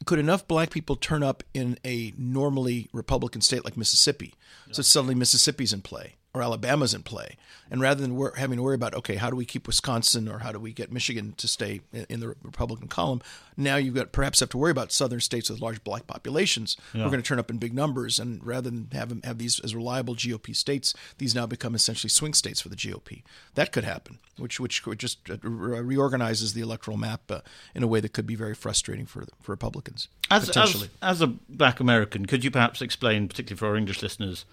could 0.04 0.18
enough 0.18 0.46
black 0.46 0.70
people 0.70 0.96
turn 0.96 1.22
up 1.22 1.42
in 1.54 1.78
a 1.84 2.12
normally 2.16 2.88
Republican 2.92 3.40
state 3.40 3.64
like 3.64 3.76
Mississippi, 3.76 4.34
yeah. 4.66 4.74
so 4.74 4.82
suddenly 4.82 5.14
Mississippi's 5.14 5.72
in 5.72 5.82
play? 5.82 6.14
Or 6.34 6.42
Alabama's 6.42 6.94
in 6.94 7.02
play. 7.02 7.36
And 7.70 7.80
rather 7.80 8.00
than 8.00 8.16
wor- 8.16 8.34
having 8.36 8.56
to 8.56 8.62
worry 8.62 8.74
about, 8.74 8.94
okay, 8.94 9.16
how 9.16 9.28
do 9.28 9.36
we 9.36 9.44
keep 9.44 9.66
Wisconsin 9.66 10.28
or 10.28 10.38
how 10.38 10.50
do 10.50 10.58
we 10.58 10.72
get 10.72 10.90
Michigan 10.90 11.34
to 11.36 11.46
stay 11.46 11.82
in, 11.92 12.06
in 12.08 12.20
the 12.20 12.34
Republican 12.42 12.88
column, 12.88 13.20
now 13.56 13.76
you've 13.76 13.94
got 13.94 14.12
perhaps 14.12 14.40
have 14.40 14.48
to 14.50 14.58
worry 14.58 14.70
about 14.70 14.92
southern 14.92 15.20
states 15.20 15.50
with 15.50 15.60
large 15.60 15.84
black 15.84 16.06
populations. 16.06 16.76
Yeah. 16.94 17.04
We're 17.04 17.10
going 17.10 17.22
to 17.22 17.28
turn 17.28 17.38
up 17.38 17.50
in 17.50 17.58
big 17.58 17.74
numbers, 17.74 18.18
and 18.18 18.44
rather 18.44 18.70
than 18.70 18.88
have 18.92 19.10
them 19.10 19.20
have 19.24 19.38
these 19.38 19.60
as 19.60 19.74
reliable 19.74 20.14
GOP 20.14 20.56
states, 20.56 20.94
these 21.18 21.34
now 21.34 21.46
become 21.46 21.74
essentially 21.74 22.08
swing 22.08 22.32
states 22.32 22.62
for 22.62 22.70
the 22.70 22.76
GOP. 22.76 23.22
That 23.54 23.72
could 23.72 23.84
happen, 23.84 24.18
which 24.38 24.58
which 24.58 24.82
just 24.96 25.18
uh, 25.30 25.36
reorganizes 25.42 26.54
the 26.54 26.62
electoral 26.62 26.96
map 26.96 27.30
uh, 27.30 27.40
in 27.74 27.82
a 27.82 27.86
way 27.86 28.00
that 28.00 28.14
could 28.14 28.26
be 28.26 28.36
very 28.36 28.54
frustrating 28.54 29.04
for 29.04 29.26
for 29.42 29.52
Republicans. 29.52 30.08
As, 30.30 30.56
as, 30.56 30.88
as 31.02 31.20
a 31.20 31.26
black 31.26 31.78
American, 31.78 32.24
could 32.24 32.42
you 32.42 32.50
perhaps 32.50 32.80
explain, 32.80 33.28
particularly 33.28 33.58
for 33.58 33.66
our 33.66 33.76
English 33.76 34.02
listeners, 34.02 34.46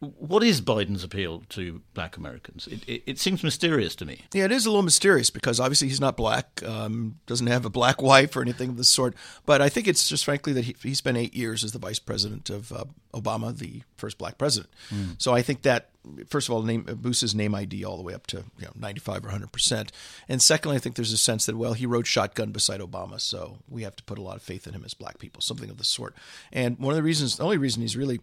what 0.00 0.44
is 0.44 0.60
Biden's 0.60 1.02
appeal 1.02 1.42
to 1.50 1.82
black 1.92 2.16
Americans? 2.16 2.68
It, 2.68 2.88
it, 2.88 3.02
it, 3.06 3.18
seems 3.18 3.42
mysterious 3.42 3.96
to 3.96 4.04
me. 4.04 4.20
Yeah, 4.32 4.44
it 4.44 4.52
is 4.52 4.64
a 4.64 4.70
little 4.70 4.84
mysterious 4.84 5.28
because 5.28 5.58
obviously 5.58 5.88
he's 5.88 6.00
not 6.00 6.16
black, 6.16 6.62
um, 6.64 7.18
doesn't 7.26 7.48
have 7.48 7.64
a 7.64 7.70
black 7.70 8.00
wife 8.02 8.36
or 8.36 8.42
anything 8.42 8.70
of 8.70 8.76
the 8.76 8.84
sort. 8.84 9.14
But 9.44 9.60
I 9.60 9.68
think 9.68 9.88
it's 9.88 10.08
just 10.08 10.24
frankly 10.24 10.52
that 10.52 10.64
he, 10.66 10.76
he 10.82 10.94
spent 10.94 11.16
eight 11.16 11.34
years 11.34 11.64
as 11.64 11.72
the 11.72 11.80
vice 11.80 11.98
president 11.98 12.48
of 12.48 12.70
uh, 12.70 12.84
Obama, 13.12 13.56
the 13.56 13.82
first 13.96 14.18
black 14.18 14.38
president. 14.38 14.72
Mm. 14.90 15.20
So 15.20 15.34
I 15.34 15.42
think 15.42 15.62
that, 15.62 15.90
first 16.28 16.48
of 16.48 16.54
all, 16.54 16.62
name, 16.62 16.84
boosts 16.84 17.22
his 17.22 17.34
name 17.34 17.56
ID 17.56 17.84
all 17.84 17.96
the 17.96 18.04
way 18.04 18.14
up 18.14 18.28
to 18.28 18.44
you 18.58 18.66
know, 18.66 18.72
95 18.76 19.26
or 19.26 19.30
100%. 19.30 19.90
And 20.28 20.40
secondly, 20.40 20.76
I 20.76 20.80
think 20.80 20.94
there's 20.94 21.12
a 21.12 21.18
sense 21.18 21.46
that, 21.46 21.56
well, 21.56 21.72
he 21.72 21.86
rode 21.86 22.06
shotgun 22.06 22.52
beside 22.52 22.80
Obama, 22.80 23.20
so 23.20 23.58
we 23.68 23.82
have 23.82 23.96
to 23.96 24.04
put 24.04 24.18
a 24.18 24.22
lot 24.22 24.36
of 24.36 24.42
faith 24.42 24.68
in 24.68 24.74
him 24.74 24.84
as 24.84 24.94
black 24.94 25.18
people, 25.18 25.42
something 25.42 25.70
of 25.70 25.78
the 25.78 25.84
sort. 25.84 26.14
And 26.52 26.78
one 26.78 26.92
of 26.92 26.96
the 26.96 27.02
reasons, 27.02 27.36
the 27.36 27.42
only 27.42 27.58
reason 27.58 27.82
he's 27.82 27.96
really 27.96 28.20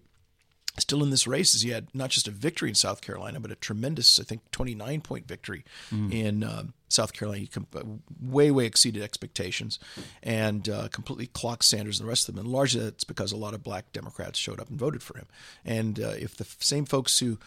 still 0.78 1.04
in 1.04 1.10
this 1.10 1.28
race 1.28 1.54
is 1.54 1.62
he 1.62 1.70
had 1.70 1.88
not 1.94 2.10
just 2.10 2.28
a 2.28 2.32
victory 2.32 2.70
in 2.70 2.76
South 2.76 3.02
Carolina, 3.02 3.40
but 3.40 3.52
a 3.52 3.56
tremendous, 3.56 4.20
I 4.20 4.24
think, 4.24 4.42
29 4.52 5.02
point 5.02 5.28
victory 5.28 5.64
mm. 5.92 6.14
in 6.14 6.44
uh, 6.44 6.64
South 6.90 7.14
Carolina. 7.14 7.42
He 7.42 7.48
com- 7.48 7.68
uh, 7.76 7.84
way, 8.22 8.52
way 8.52 8.66
exceeded 8.66 9.02
expectations 9.02 9.80
and 10.22 10.68
uh, 10.68 10.88
completely 10.90 11.28
clocked 11.28 11.66
Sanders 11.66 12.00
and 12.00 12.08
the 12.08 12.10
rest 12.10 12.28
of 12.28 12.36
them. 12.36 12.46
And 12.46 12.54
largely 12.54 12.82
that's 12.82 13.04
because 13.04 13.32
a 13.32 13.38
lot 13.38 13.54
of 13.54 13.64
black 13.64 13.92
Democrats 13.94 14.38
showed 14.38 14.60
up 14.60 14.70
and 14.70 14.80
voted 14.80 15.02
for 15.02 15.18
him. 15.18 15.28
And 15.64 16.00
uh, 16.00 16.14
if 16.18 16.36
the 16.36 16.48
same 16.60 16.86
folks 16.86 17.20
who 17.20 17.38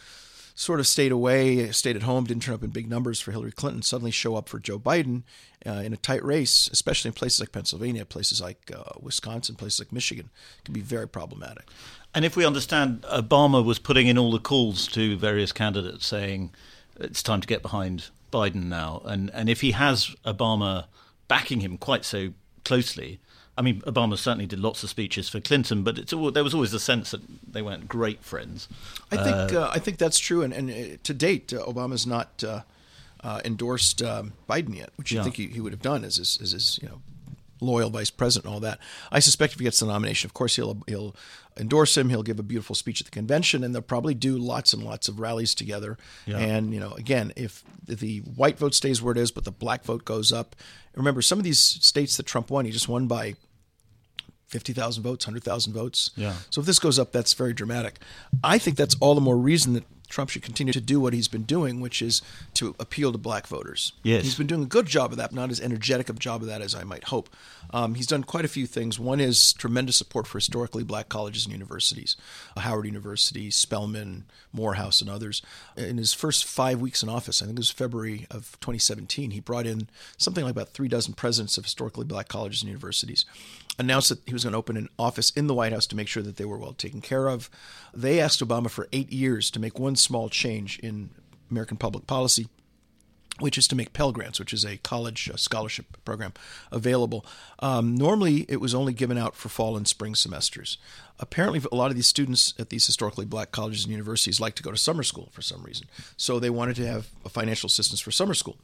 sort 0.59 0.81
of 0.81 0.89
stayed 0.89 1.13
away, 1.13 1.71
stayed 1.71 1.95
at 1.95 2.03
home, 2.03 2.25
didn't 2.25 2.43
turn 2.43 2.55
up 2.57 2.65
in 2.65 2.71
big 2.71 2.91
numbers 2.91 3.21
for 3.21 3.31
Hillary 3.31 3.53
Clinton, 3.53 3.81
suddenly 3.81 4.11
show 4.11 4.35
up 4.35 4.49
for 4.49 4.59
Joe 4.59 4.77
Biden 4.77 5.23
uh, 5.65 5.83
in 5.85 5.93
a 5.93 5.97
tight 5.97 6.25
race, 6.25 6.69
especially 6.73 7.11
in 7.11 7.13
places 7.13 7.39
like 7.39 7.53
Pennsylvania, 7.53 8.05
places 8.05 8.41
like 8.41 8.73
uh, 8.77 8.99
Wisconsin, 9.01 9.55
places 9.55 9.79
like 9.79 9.93
Michigan, 9.93 10.31
can 10.65 10.75
be 10.75 10.81
very 10.81 11.07
problematic. 11.07 11.69
And 12.19 12.25
if 12.25 12.35
we 12.35 12.45
understand, 12.45 13.03
Obama 13.03 13.65
was 13.65 13.79
putting 13.79 14.09
in 14.09 14.19
all 14.19 14.33
the 14.33 14.41
calls 14.41 14.89
to 14.89 15.17
various 15.17 15.53
candidates 15.53 16.05
saying 16.05 16.51
it's 16.99 17.23
time 17.23 17.41
to 17.41 17.47
get 17.47 17.63
behind 17.63 18.09
Biden 18.33 18.65
now. 18.65 19.03
And, 19.05 19.31
and 19.33 19.49
if 19.49 19.61
he 19.61 19.71
has 19.71 20.17
Obama 20.27 20.87
backing 21.29 21.61
him 21.61 21.79
quite 21.79 22.05
so 22.05 22.31
closely, 22.65 23.21
I 23.57 23.63
mean, 23.63 23.83
Obama 23.83 24.19
certainly 24.19 24.47
did 24.47 24.59
lots 24.59 24.83
of 24.83 24.91
speeches 24.91 25.29
for 25.29 25.39
Clinton, 25.39 25.85
but 25.85 25.97
it's 25.97 26.11
there 26.11 26.43
was 26.43 26.55
always 26.55 26.75
a 26.75 26.81
sense 26.81 27.13
that 27.13 27.21
they 27.53 27.63
weren't 27.63 27.87
great 27.87 28.25
friends. 28.25 28.67
I 29.13 29.17
think 29.19 29.53
uh, 29.53 29.61
uh, 29.61 29.71
I 29.73 29.79
think 29.79 29.99
that's 29.99 30.19
true, 30.19 30.43
and, 30.43 30.53
and 30.53 30.71
uh, 30.71 30.97
to 31.05 31.15
date, 31.15 31.53
uh, 31.53 31.65
Obama's 31.67 32.05
not 32.05 32.43
uh, 32.43 32.63
uh, 33.23 33.41
endorsed 33.45 34.03
um, 34.03 34.33
Biden 34.51 34.75
yet, 34.75 34.91
which 34.97 35.13
yeah. 35.13 35.19
you 35.19 35.23
think 35.23 35.37
he, 35.37 35.47
he, 35.47 35.61
would 35.61 35.73
have 35.73 35.83
done 35.83 36.03
as 36.03 36.17
his, 36.17 36.37
as 36.43 36.51
his 36.51 36.81
you 36.83 36.89
know 36.89 37.01
loyal 37.61 37.91
vice 37.91 38.11
president 38.11 38.47
and 38.47 38.55
all 38.55 38.61
that. 38.61 38.79
I 39.11 39.19
suspect 39.19 39.53
if 39.53 39.59
he 39.59 39.65
gets 39.65 39.81
the 39.81 39.87
nomination, 39.87 40.29
of 40.29 40.35
course 40.35 40.57
he'll 40.57 40.83
he'll 40.87 41.15
endorse 41.59 41.97
him. 41.97 42.09
He'll 42.09 42.23
give 42.23 42.39
a 42.39 42.45
beautiful 42.45 42.75
speech 42.75 43.01
at 43.01 43.07
the 43.07 43.11
convention, 43.11 43.65
and 43.65 43.75
they'll 43.75 43.83
probably 43.83 44.15
do 44.15 44.39
lots 44.39 44.73
and 44.73 44.83
lots 44.83 45.09
of 45.09 45.21
rallies 45.21 45.55
together. 45.55 45.99
Yeah. 46.27 46.39
And 46.39 46.73
you 46.73 46.81
know, 46.81 46.93
again, 46.93 47.33
if 47.37 47.65
the 47.87 48.19
white 48.19 48.59
vote 48.59 48.75
stays 48.75 49.03
where 49.03 49.13
it 49.13 49.19
is, 49.19 49.31
but 49.31 49.45
the 49.45 49.53
black 49.53 49.85
vote 49.85 50.05
goes 50.05 50.33
up. 50.33 50.57
Remember, 50.95 51.23
some 51.23 51.39
of 51.39 51.45
these 51.45 51.59
states 51.59 52.17
that 52.17 52.27
Trump 52.27 52.51
won, 52.51 52.65
he 52.65 52.73
just 52.73 52.89
won 52.89 53.07
by 53.07 53.35
50,000 54.49 55.03
votes, 55.03 55.27
100,000 55.27 55.73
votes. 55.73 56.11
Yeah. 56.17 56.35
So 56.51 56.61
if 56.61 56.67
this 56.67 56.79
goes 56.79 56.99
up, 56.99 57.13
that's 57.13 57.35
very 57.35 57.53
dramatic. 57.53 57.99
I 58.43 58.59
think 58.59 58.77
that's 58.77 58.97
all 58.99 59.15
the 59.15 59.21
more 59.21 59.37
reason 59.37 59.75
that 59.75 59.85
Trump 60.19 60.31
should 60.31 60.43
continue 60.43 60.73
to 60.73 60.81
do 60.81 60.99
what 60.99 61.13
he's 61.13 61.29
been 61.29 61.45
doing, 61.45 61.81
which 61.81 62.03
is 62.03 62.23
to 62.55 62.75
appeal 62.81 63.13
to 63.13 63.19
black 63.19 63.47
voters. 63.47 63.93
Yes. 64.03 64.25
He's 64.25 64.35
been 64.35 64.49
doing 64.49 64.65
a 64.65 64.67
good 64.67 64.87
job 64.87 65.13
of 65.13 65.19
that, 65.19 65.33
not 65.33 65.49
as 65.49 65.61
energetic 65.61 66.09
a 66.09 66.13
job 66.13 66.43
of 66.43 66.49
that 66.49 66.61
as 66.61 66.75
I 66.75 66.83
might 66.83 67.05
hope. 67.05 67.29
Um, 67.71 67.95
he's 67.95 68.09
done 68.09 68.25
quite 68.25 68.45
a 68.45 68.49
few 68.49 68.67
things. 68.67 68.99
One 68.99 69.21
is 69.21 69.53
tremendous 69.53 69.95
support 69.95 70.27
for 70.27 70.39
historically 70.39 70.83
black 70.83 71.09
colleges 71.09 71.45
and 71.45 71.53
universities, 71.53 72.17
uh, 72.57 72.63
Howard 72.63 72.87
University, 72.87 73.49
Spelman, 73.53 74.25
Morehouse, 74.53 75.01
and 75.01 75.09
others. 75.09 75.41
In 75.77 75.99
his 75.99 76.13
first 76.13 76.45
five 76.45 76.81
weeks 76.81 77.01
in 77.01 77.09
office, 77.09 77.41
I 77.41 77.47
think 77.47 77.57
it 77.57 77.61
was 77.61 77.71
February 77.71 78.27
of 78.29 78.59
2017, 78.59 79.31
he 79.31 79.39
brought 79.39 79.69
in 79.69 79.89
something 80.17 80.43
like 80.43 80.51
about 80.51 80.71
three 80.71 80.89
dozen 80.89 81.15
presidents 81.15 81.57
of 81.59 81.63
historically 81.63 82.05
black 82.05 82.27
colleges 82.27 82.63
and 82.63 82.71
universities, 82.71 83.25
announced 83.79 84.09
that 84.09 84.21
he 84.27 84.33
was 84.33 84.45
going 84.45 84.53
to 84.53 84.59
open 84.59 84.77
an 84.77 84.89
office 84.99 85.31
in 85.31 85.47
the 85.47 85.55
White 85.55 85.73
House 85.73 85.87
to 85.87 85.97
make 85.97 86.09
sure 86.09 86.23
that 86.23 86.37
they 86.37 86.45
were 86.45 86.59
well 86.59 86.73
taken 86.73 87.01
care 87.01 87.29
of. 87.29 87.49
They 87.95 88.21
asked 88.21 88.47
Obama 88.47 88.71
for 88.71 88.89
eight 88.93 89.13
years 89.13 89.51
to 89.53 89.61
make 89.61 89.79
one 89.79 89.97
small 89.97 90.29
change 90.29 90.79
in 90.81 91.11
American 91.51 91.77
public 91.77 92.07
policy 92.07 92.49
which 93.39 93.57
is 93.57 93.69
to 93.69 93.77
make 93.77 93.93
Pell 93.93 94.13
Grants, 94.13 94.39
which 94.39 94.53
is 94.53 94.65
a 94.65 94.79
college 94.79 95.31
uh, 95.33 95.37
scholarship 95.37 96.05
program, 96.05 96.33
available. 96.73 97.25
Um, 97.61 97.95
normally, 97.95 98.45
it 98.49 98.61
was 98.61 98.75
only 98.75 98.93
given 98.93 99.17
out 99.17 99.37
for 99.37 99.49
fall 99.49 99.77
and 99.77 99.87
spring 99.87 100.15
semesters. 100.15 100.79
Apparently, 101.21 101.61
a 101.71 101.75
lot 101.75 101.91
of 101.91 101.97
these 101.97 102.07
students 102.07 102.55
at 102.59 102.71
these 102.71 102.87
historically 102.87 103.25
black 103.25 103.53
colleges 103.53 103.85
and 103.85 103.93
universities 103.93 104.41
like 104.41 104.55
to 104.57 104.63
go 104.63 104.71
to 104.71 104.77
summer 104.77 105.03
school 105.03 105.29
for 105.33 105.43
some 105.43 105.63
reason. 105.63 105.89
So 106.17 106.39
they 106.39 106.51
wanted 106.51 106.77
to 106.77 106.87
have 106.87 107.07
financial 107.29 107.69
assistance 107.69 108.01
for 108.01 108.11
summer 108.11 108.35
school. 108.35 108.57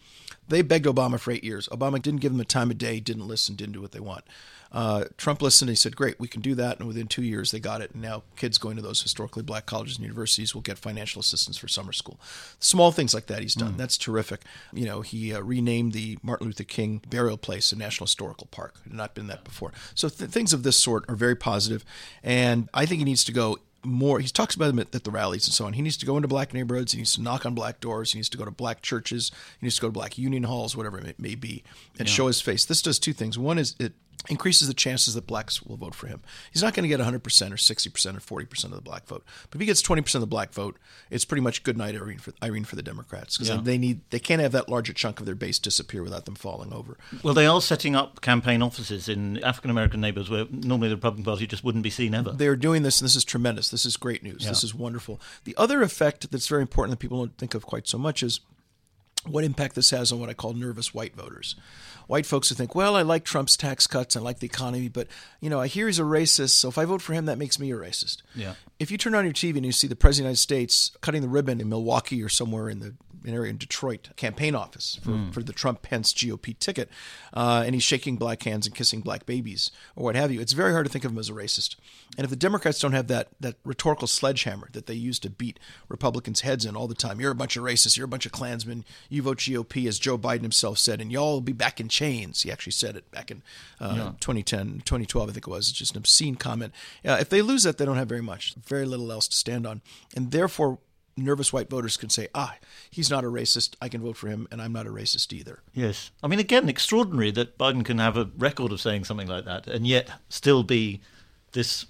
They 0.48 0.62
begged 0.62 0.86
Obama 0.86 1.18
for 1.18 1.30
eight 1.30 1.44
years. 1.44 1.68
Obama 1.68 2.00
didn't 2.00 2.20
give 2.20 2.32
them 2.32 2.38
the 2.38 2.44
time 2.44 2.70
of 2.70 2.78
day, 2.78 3.00
didn't 3.00 3.28
listen, 3.28 3.54
didn't 3.54 3.74
do 3.74 3.80
what 3.80 3.92
they 3.92 4.00
want. 4.00 4.24
Uh, 4.74 5.04
Trump 5.16 5.40
listened. 5.40 5.68
He 5.68 5.76
said, 5.76 5.94
"Great, 5.94 6.18
we 6.18 6.26
can 6.26 6.42
do 6.42 6.54
that." 6.56 6.78
And 6.78 6.88
within 6.88 7.06
two 7.06 7.22
years, 7.22 7.52
they 7.52 7.60
got 7.60 7.80
it. 7.80 7.92
And 7.92 8.02
now, 8.02 8.24
kids 8.36 8.58
going 8.58 8.74
to 8.74 8.82
those 8.82 9.00
historically 9.00 9.44
black 9.44 9.66
colleges 9.66 9.96
and 9.96 10.04
universities 10.04 10.52
will 10.52 10.62
get 10.62 10.78
financial 10.78 11.20
assistance 11.20 11.56
for 11.56 11.68
summer 11.68 11.92
school. 11.92 12.18
Small 12.58 12.90
things 12.90 13.14
like 13.14 13.26
that 13.26 13.40
he's 13.40 13.54
done. 13.54 13.74
Mm. 13.74 13.76
That's 13.76 13.96
terrific. 13.96 14.40
You 14.72 14.84
know, 14.86 15.00
he 15.00 15.32
uh, 15.32 15.40
renamed 15.40 15.92
the 15.92 16.18
Martin 16.22 16.48
Luther 16.48 16.64
King 16.64 17.02
burial 17.08 17.38
place 17.38 17.70
a 17.70 17.76
National 17.76 18.06
Historical 18.06 18.48
Park. 18.50 18.74
It 18.84 18.88
had 18.88 18.96
not 18.96 19.14
been 19.14 19.28
that 19.28 19.44
before. 19.44 19.72
So 19.94 20.08
th- 20.08 20.30
things 20.30 20.52
of 20.52 20.64
this 20.64 20.76
sort 20.76 21.04
are 21.08 21.14
very 21.14 21.36
positive, 21.36 21.84
and 22.24 22.68
I 22.74 22.84
think 22.84 22.98
he 22.98 23.04
needs 23.04 23.22
to 23.24 23.32
go 23.32 23.58
more. 23.84 24.20
He 24.20 24.28
talks 24.28 24.54
about 24.54 24.68
them 24.68 24.78
at, 24.78 24.92
the 24.92 25.10
rallies 25.10 25.46
and 25.46 25.54
so 25.54 25.66
on. 25.66 25.74
He 25.74 25.82
needs 25.82 25.96
to 25.98 26.06
go 26.06 26.16
into 26.16 26.28
black 26.28 26.54
neighborhoods. 26.54 26.92
He 26.92 26.98
needs 26.98 27.14
to 27.14 27.22
knock 27.22 27.44
on 27.46 27.54
black 27.54 27.80
doors. 27.80 28.12
He 28.12 28.18
needs 28.18 28.28
to 28.30 28.38
go 28.38 28.44
to 28.44 28.50
black 28.50 28.82
churches. 28.82 29.30
He 29.60 29.66
needs 29.66 29.76
to 29.76 29.82
go 29.82 29.88
to 29.88 29.92
black 29.92 30.18
union 30.18 30.44
halls, 30.44 30.76
whatever 30.76 30.98
it 30.98 31.18
may 31.18 31.34
be, 31.34 31.62
and 31.98 32.08
yeah. 32.08 32.14
show 32.14 32.26
his 32.26 32.40
face. 32.40 32.64
This 32.64 32.82
does 32.82 32.98
two 32.98 33.12
things. 33.12 33.38
One 33.38 33.58
is 33.58 33.76
it 33.78 33.92
increases 34.28 34.68
the 34.68 34.74
chances 34.74 35.14
that 35.14 35.26
blacks 35.26 35.62
will 35.62 35.76
vote 35.76 35.94
for 35.94 36.06
him. 36.06 36.22
He's 36.52 36.62
not 36.62 36.74
going 36.74 36.88
to 36.88 36.88
get 36.88 37.00
100% 37.04 37.14
or 37.14 37.56
60% 37.56 38.32
or 38.32 38.42
40% 38.42 38.64
of 38.64 38.70
the 38.70 38.80
black 38.80 39.06
vote. 39.06 39.22
But 39.50 39.56
if 39.56 39.60
he 39.60 39.66
gets 39.66 39.82
20% 39.82 40.14
of 40.14 40.20
the 40.20 40.26
black 40.26 40.52
vote, 40.52 40.78
it's 41.10 41.24
pretty 41.24 41.42
much 41.42 41.62
good 41.62 41.76
night 41.76 41.94
Irene 41.94 42.18
for, 42.18 42.32
Irene 42.42 42.64
for 42.64 42.76
the 42.76 42.82
Democrats 42.82 43.36
because 43.36 43.50
yeah. 43.50 43.60
they 43.62 43.76
need 43.76 44.00
they 44.10 44.18
can't 44.18 44.40
have 44.40 44.52
that 44.52 44.68
larger 44.68 44.92
chunk 44.92 45.20
of 45.20 45.26
their 45.26 45.34
base 45.34 45.58
disappear 45.58 46.02
without 46.02 46.24
them 46.24 46.34
falling 46.34 46.72
over. 46.72 46.96
Well, 47.22 47.34
they 47.34 47.46
are 47.46 47.60
setting 47.60 47.94
up 47.94 48.20
campaign 48.20 48.62
offices 48.62 49.08
in 49.08 49.42
African 49.44 49.70
American 49.70 50.00
neighborhoods 50.00 50.30
where 50.30 50.46
normally 50.50 50.88
the 50.88 50.96
Republican 50.96 51.24
Party 51.24 51.46
just 51.46 51.64
wouldn't 51.64 51.84
be 51.84 51.90
seen 51.90 52.14
ever. 52.14 52.32
They're 52.32 52.56
doing 52.56 52.82
this 52.82 53.00
and 53.00 53.06
this 53.06 53.16
is 53.16 53.24
tremendous. 53.24 53.68
This 53.68 53.84
is 53.84 53.96
great 53.96 54.22
news. 54.22 54.44
Yeah. 54.44 54.50
This 54.50 54.64
is 54.64 54.74
wonderful. 54.74 55.20
The 55.44 55.54
other 55.56 55.82
effect 55.82 56.30
that's 56.30 56.48
very 56.48 56.62
important 56.62 56.92
that 56.92 57.02
people 57.02 57.18
don't 57.18 57.36
think 57.36 57.54
of 57.54 57.66
quite 57.66 57.86
so 57.86 57.98
much 57.98 58.22
is 58.22 58.40
what 59.26 59.44
impact 59.44 59.74
this 59.74 59.90
has 59.90 60.12
on 60.12 60.20
what 60.20 60.28
I 60.28 60.34
call 60.34 60.52
nervous 60.52 60.92
white 60.92 61.14
voters. 61.14 61.56
White 62.06 62.26
folks 62.26 62.48
who 62.48 62.54
think, 62.54 62.74
well, 62.74 62.96
I 62.96 63.02
like 63.02 63.24
Trump's 63.24 63.56
tax 63.56 63.86
cuts, 63.86 64.16
I 64.16 64.20
like 64.20 64.40
the 64.40 64.46
economy, 64.46 64.88
but 64.88 65.08
you 65.40 65.50
know, 65.50 65.60
I 65.60 65.66
hear 65.66 65.86
he's 65.86 65.98
a 65.98 66.02
racist, 66.02 66.50
so 66.50 66.68
if 66.68 66.78
I 66.78 66.84
vote 66.84 67.02
for 67.02 67.12
him, 67.12 67.26
that 67.26 67.38
makes 67.38 67.58
me 67.58 67.70
a 67.70 67.76
racist. 67.76 68.22
Yeah. 68.34 68.54
If 68.78 68.90
you 68.90 68.98
turn 68.98 69.14
on 69.14 69.24
your 69.24 69.32
TV 69.32 69.56
and 69.56 69.66
you 69.66 69.72
see 69.72 69.86
the 69.86 69.96
president 69.96 70.32
of 70.32 70.36
the 70.36 70.54
United 70.54 70.68
States 70.68 70.96
cutting 71.00 71.22
the 71.22 71.28
ribbon 71.28 71.60
in 71.60 71.68
Milwaukee 71.68 72.22
or 72.22 72.28
somewhere 72.28 72.68
in 72.68 72.80
the 72.80 72.94
an 73.24 73.34
area 73.34 73.50
in 73.50 73.56
Detroit 73.56 74.10
campaign 74.16 74.54
office 74.54 74.98
for, 75.02 75.10
mm. 75.10 75.32
for 75.32 75.42
the 75.42 75.52
Trump 75.52 75.82
Pence 75.82 76.12
GOP 76.12 76.58
ticket, 76.58 76.90
uh, 77.32 77.62
and 77.64 77.74
he's 77.74 77.82
shaking 77.82 78.16
black 78.16 78.42
hands 78.42 78.66
and 78.66 78.74
kissing 78.74 79.00
black 79.00 79.26
babies 79.26 79.70
or 79.96 80.04
what 80.04 80.16
have 80.16 80.30
you. 80.30 80.40
It's 80.40 80.52
very 80.52 80.72
hard 80.72 80.86
to 80.86 80.92
think 80.92 81.04
of 81.04 81.12
him 81.12 81.18
as 81.18 81.30
a 81.30 81.32
racist. 81.32 81.76
And 82.16 82.24
if 82.24 82.30
the 82.30 82.36
Democrats 82.36 82.78
don't 82.78 82.92
have 82.92 83.08
that 83.08 83.28
that 83.40 83.56
rhetorical 83.64 84.06
sledgehammer 84.06 84.68
that 84.72 84.86
they 84.86 84.94
use 84.94 85.18
to 85.20 85.30
beat 85.30 85.58
Republicans' 85.88 86.40
heads 86.40 86.64
in 86.64 86.76
all 86.76 86.86
the 86.86 86.94
time, 86.94 87.20
you're 87.20 87.32
a 87.32 87.34
bunch 87.34 87.56
of 87.56 87.64
racists, 87.64 87.96
you're 87.96 88.04
a 88.04 88.08
bunch 88.08 88.26
of 88.26 88.32
Klansmen, 88.32 88.84
you 89.08 89.22
vote 89.22 89.38
GOP, 89.38 89.88
as 89.88 89.98
Joe 89.98 90.18
Biden 90.18 90.42
himself 90.42 90.78
said, 90.78 91.00
and 91.00 91.10
y'all 91.10 91.32
will 91.32 91.40
be 91.40 91.52
back 91.52 91.80
in 91.80 91.88
chains. 91.94 92.42
He 92.42 92.50
actually 92.50 92.72
said 92.72 92.96
it 92.96 93.10
back 93.10 93.30
in 93.30 93.42
uh, 93.80 93.94
yeah. 93.96 94.12
2010, 94.20 94.82
2012, 94.84 95.28
I 95.28 95.32
think 95.32 95.46
it 95.46 95.50
was. 95.50 95.68
It's 95.68 95.78
just 95.78 95.92
an 95.92 95.98
obscene 95.98 96.34
comment. 96.34 96.74
Uh, 97.04 97.18
if 97.20 97.28
they 97.28 97.40
lose 97.40 97.62
that, 97.62 97.78
they 97.78 97.84
don't 97.84 97.96
have 97.96 98.08
very 98.08 98.20
much, 98.20 98.54
very 98.66 98.84
little 98.84 99.12
else 99.12 99.28
to 99.28 99.36
stand 99.36 99.66
on, 99.66 99.80
and 100.16 100.32
therefore 100.32 100.78
nervous 101.16 101.52
white 101.52 101.70
voters 101.70 101.96
can 101.96 102.10
say, 102.10 102.26
ah, 102.34 102.56
he's 102.90 103.08
not 103.08 103.24
a 103.24 103.28
racist. 103.28 103.76
I 103.80 103.88
can 103.88 104.02
vote 104.02 104.16
for 104.16 104.28
him, 104.28 104.48
and 104.50 104.60
I'm 104.60 104.72
not 104.72 104.86
a 104.86 104.90
racist 104.90 105.32
either. 105.32 105.60
Yes. 105.72 106.10
I 106.22 106.26
mean, 106.26 106.40
again, 106.40 106.68
extraordinary 106.68 107.30
that 107.32 107.56
Biden 107.56 107.84
can 107.84 107.98
have 107.98 108.16
a 108.16 108.28
record 108.36 108.72
of 108.72 108.80
saying 108.80 109.04
something 109.04 109.28
like 109.28 109.44
that 109.44 109.68
and 109.68 109.86
yet 109.86 110.10
still 110.28 110.64
be 110.64 111.00
this 111.52 111.86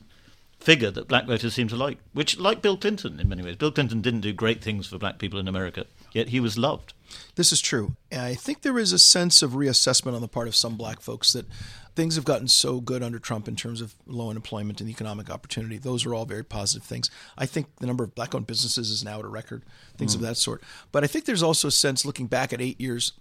figure 0.58 0.90
that 0.90 1.08
black 1.08 1.26
voters 1.26 1.54
seem 1.54 1.68
to 1.68 1.76
like, 1.76 1.98
which, 2.12 2.38
like 2.38 2.62
Bill 2.62 2.76
Clinton 2.76 3.20
in 3.20 3.28
many 3.28 3.42
ways, 3.42 3.56
Bill 3.56 3.72
Clinton 3.72 4.02
didn't 4.02 4.20
do 4.20 4.32
great 4.32 4.62
things 4.62 4.86
for 4.86 4.98
black 4.98 5.18
people 5.18 5.38
in 5.38 5.48
America, 5.48 5.86
yet 6.14 6.28
he 6.28 6.40
was 6.40 6.56
loved. 6.56 6.94
This 7.34 7.52
is 7.52 7.60
true. 7.60 7.96
I 8.10 8.34
think 8.34 8.62
there 8.62 8.78
is 8.78 8.92
a 8.92 8.98
sense 8.98 9.42
of 9.42 9.52
reassessment 9.52 10.14
on 10.14 10.22
the 10.22 10.28
part 10.28 10.48
of 10.48 10.56
some 10.56 10.76
black 10.76 11.00
folks 11.00 11.32
that 11.34 11.46
things 11.94 12.16
have 12.16 12.24
gotten 12.24 12.48
so 12.48 12.80
good 12.80 13.02
under 13.02 13.18
Trump 13.18 13.46
in 13.46 13.56
terms 13.56 13.80
of 13.80 13.94
low 14.06 14.30
unemployment 14.30 14.80
and 14.80 14.90
economic 14.90 15.30
opportunity. 15.30 15.78
Those 15.78 16.06
are 16.06 16.14
all 16.14 16.24
very 16.24 16.42
positive 16.42 16.84
things. 16.84 17.10
I 17.36 17.46
think 17.46 17.66
the 17.76 17.86
number 17.86 18.02
of 18.02 18.14
black 18.14 18.34
owned 18.34 18.46
businesses 18.46 18.90
is 18.90 19.04
now 19.04 19.18
at 19.18 19.24
a 19.24 19.28
record, 19.28 19.64
things 19.96 20.12
mm. 20.12 20.16
of 20.16 20.22
that 20.22 20.36
sort. 20.36 20.62
But 20.90 21.04
I 21.04 21.06
think 21.06 21.24
there's 21.24 21.42
also 21.42 21.68
a 21.68 21.72
sense 21.72 22.04
looking 22.04 22.26
back 22.26 22.52
at 22.52 22.60
eight 22.60 22.80
years 22.80 23.12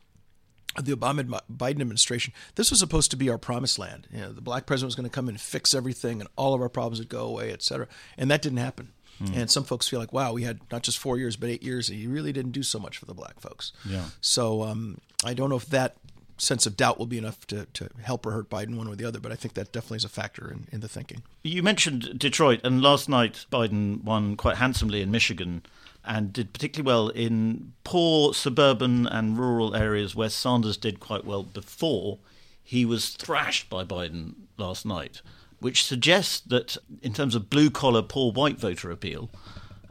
of 0.76 0.86
the 0.86 0.96
Obama 0.96 1.40
Biden 1.52 1.82
administration, 1.82 2.34
this 2.56 2.72
was 2.72 2.80
supposed 2.80 3.12
to 3.12 3.18
be 3.18 3.30
our 3.30 3.38
promised 3.38 3.78
land. 3.78 4.08
You 4.12 4.22
know, 4.22 4.34
the 4.34 4.42
black 4.42 4.66
president 4.66 4.88
was 4.88 4.96
going 4.96 5.10
to 5.10 5.14
come 5.14 5.30
and 5.30 5.40
fix 5.40 5.76
everything 5.76 6.20
and 6.20 6.30
all 6.36 6.56
of 6.56 6.62
our 6.62 6.70
problems 6.70 7.00
would 7.00 7.10
go 7.10 7.26
away, 7.26 7.52
et 7.52 7.62
cetera. 7.62 7.88
And 8.18 8.32
that 8.32 8.42
didn't 8.42 8.58
happen. 8.58 8.92
Mm. 9.24 9.38
And 9.38 9.52
some 9.52 9.64
folks 9.64 9.88
feel 9.88 10.00
like, 10.00 10.14
wow, 10.14 10.34
we 10.34 10.44
had 10.44 10.60
not 10.72 10.84
just 10.84 10.98
four 10.98 11.18
years, 11.18 11.36
but 11.36 11.50
eight 11.50 11.64
years, 11.64 11.90
and 11.90 11.98
he 11.98 12.08
really 12.08 12.34
didn't 12.34 12.52
do 12.52 12.64
so 12.64 12.80
much 12.80 12.98
for 12.98 13.06
the 13.06 13.14
black 13.14 13.40
folks. 13.40 13.72
Yeah. 13.86 14.06
So 14.22 14.64
um, 14.64 15.00
I 15.24 15.34
don't 15.34 15.50
know 15.50 15.56
if 15.56 15.68
that 15.68 15.98
sense 16.38 16.66
of 16.66 16.76
doubt 16.76 17.00
will 17.00 17.06
be 17.06 17.18
enough 17.18 17.46
to, 17.48 17.66
to 17.74 17.90
help 18.02 18.26
or 18.26 18.32
hurt 18.32 18.50
Biden 18.50 18.76
one 18.76 18.88
way 18.88 18.94
or 18.94 18.96
the 18.96 19.06
other. 19.06 19.20
But 19.20 19.32
I 19.32 19.36
think 19.36 19.54
that 19.54 19.72
definitely 19.72 19.98
is 19.98 20.06
a 20.06 20.10
factor 20.10 20.52
in, 20.52 20.68
in 20.72 20.82
the 20.82 20.88
thinking. 20.88 21.24
You 21.44 21.64
mentioned 21.64 22.20
Detroit, 22.20 22.62
and 22.64 22.82
last 22.82 23.08
night 23.08 23.46
Biden 23.52 24.04
won 24.04 24.36
quite 24.36 24.58
handsomely 24.58 25.02
in 25.02 25.12
Michigan 25.12 25.64
and 26.06 26.34
did 26.34 26.52
particularly 26.54 26.86
well 26.86 27.10
in 27.10 27.74
poor 27.84 28.34
suburban 28.34 29.08
and 29.08 29.38
rural 29.38 29.76
areas 29.76 30.16
where 30.16 30.30
Sanders 30.30 30.78
did 30.78 31.00
quite 31.00 31.26
well 31.26 31.44
before. 31.44 32.18
He 32.62 32.86
was 32.86 33.10
thrashed 33.10 33.70
by 33.70 33.84
Biden 33.84 34.34
last 34.58 34.86
night, 34.86 35.22
which 35.64 35.86
suggests 35.86 36.42
that 36.42 36.76
in 37.02 37.14
terms 37.14 37.36
of 37.36 37.50
blue 37.50 37.70
collar, 37.70 38.02
poor 38.02 38.34
white 38.34 38.60
voter 38.60 38.92
appeal, 38.92 39.30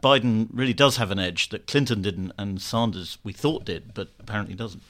Biden 0.03 0.47
really 0.51 0.73
does 0.73 0.97
have 0.97 1.09
an 1.09 1.17
edge 1.17 1.49
that 1.49 1.65
Clinton 1.65 2.03
didn't 2.03 2.31
and 2.37 2.61
Sanders 2.61 3.17
we 3.23 3.33
thought 3.33 3.65
did, 3.65 3.95
but 3.95 4.09
apparently 4.19 4.53
doesn't. 4.53 4.83